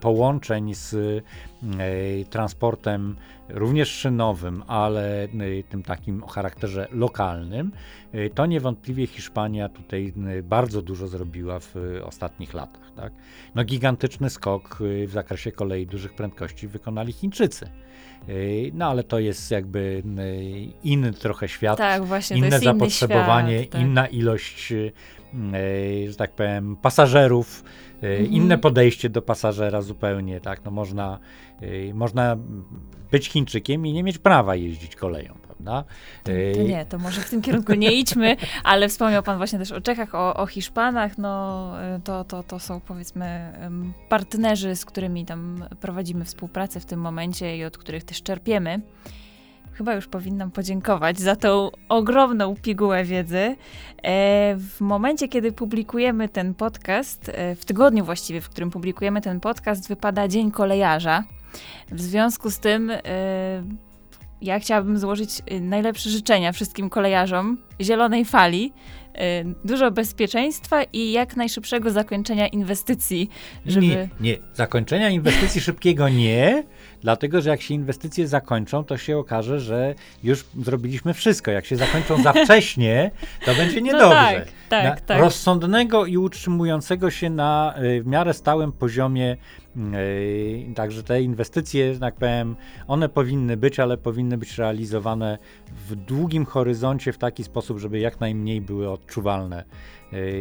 [0.00, 1.24] połączeń z
[2.30, 3.16] transportem
[3.48, 5.28] również szynowym, ale
[5.68, 7.72] tym takim o charakterze lokalnym,
[8.34, 10.12] to niewątpliwie Hiszpania tutaj
[10.42, 12.90] bardzo dużo zrobiła w ostatnich latach.
[12.96, 13.12] Tak?
[13.54, 17.68] No, gigantyczny skok w zakresie kolei dużych prędkości wykonali Chińczycy.
[18.72, 20.02] No ale to jest jakby
[20.82, 23.80] inny trochę świat, tak, właśnie, inne zapotrzebowanie, świat, tak.
[23.80, 24.72] inna ilość,
[26.08, 27.64] że tak powiem, pasażerów,
[28.02, 28.26] mhm.
[28.26, 31.18] inne podejście do pasażera zupełnie, tak, no można,
[31.94, 32.36] można
[33.10, 35.84] być Chińczykiem i nie mieć prawa jeździć koleją prawda?
[36.24, 39.72] To, to, nie, to może w tym kierunku nie idźmy, ale wspomniał pan właśnie też
[39.72, 41.72] o Czechach, o, o Hiszpanach, no
[42.04, 43.52] to, to, to są powiedzmy
[44.08, 48.80] partnerzy, z którymi tam prowadzimy współpracę w tym momencie i od których też czerpiemy.
[49.76, 53.36] Chyba już powinnam podziękować za tą ogromną pigułę wiedzy.
[53.36, 53.56] E,
[54.56, 59.88] w momencie, kiedy publikujemy ten podcast, e, w tygodniu właściwie, w którym publikujemy ten podcast,
[59.88, 61.24] wypada Dzień Kolejarza.
[61.92, 63.00] W związku z tym e,
[64.42, 68.72] ja chciałabym złożyć najlepsze życzenia wszystkim kolejarzom zielonej fali,
[69.64, 73.30] dużo bezpieczeństwa i jak najszybszego zakończenia inwestycji,
[73.66, 73.86] żeby...
[73.86, 74.36] Nie, nie.
[74.54, 76.64] Zakończenia inwestycji szybkiego nie,
[77.02, 81.50] dlatego że jak się inwestycje zakończą, to się okaże, że już zrobiliśmy wszystko.
[81.50, 83.10] Jak się zakończą za wcześnie,
[83.44, 84.08] to będzie no niedobrze.
[84.08, 85.20] No tak, tak, tak.
[85.20, 89.36] Rozsądnego i utrzymującego się na y, w miarę stałym poziomie
[90.74, 92.56] Także te inwestycje, że tak powiem,
[92.88, 95.38] one powinny być, ale powinny być realizowane
[95.88, 99.64] w długim horyzoncie w taki sposób, żeby jak najmniej były odczuwalne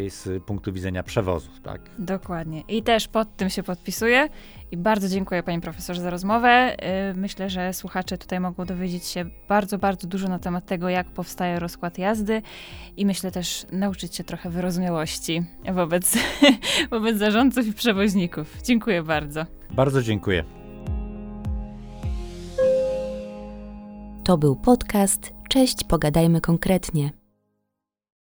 [0.09, 1.61] z punktu widzenia przewozów.
[1.61, 1.81] Tak?
[1.99, 2.63] Dokładnie.
[2.67, 4.29] I też pod tym się podpisuję.
[4.71, 6.77] I bardzo dziękuję Pani Profesor za rozmowę.
[7.15, 11.59] Myślę, że słuchacze tutaj mogą dowiedzieć się bardzo, bardzo dużo na temat tego, jak powstaje
[11.59, 12.41] rozkład jazdy
[12.97, 15.43] i myślę też nauczyć się trochę wyrozumiałości
[15.73, 16.17] wobec,
[16.91, 18.61] wobec zarządców i przewoźników.
[18.63, 19.45] Dziękuję bardzo.
[19.71, 20.43] Bardzo dziękuję.
[24.23, 27.24] To był podcast Cześć, pogadajmy konkretnie.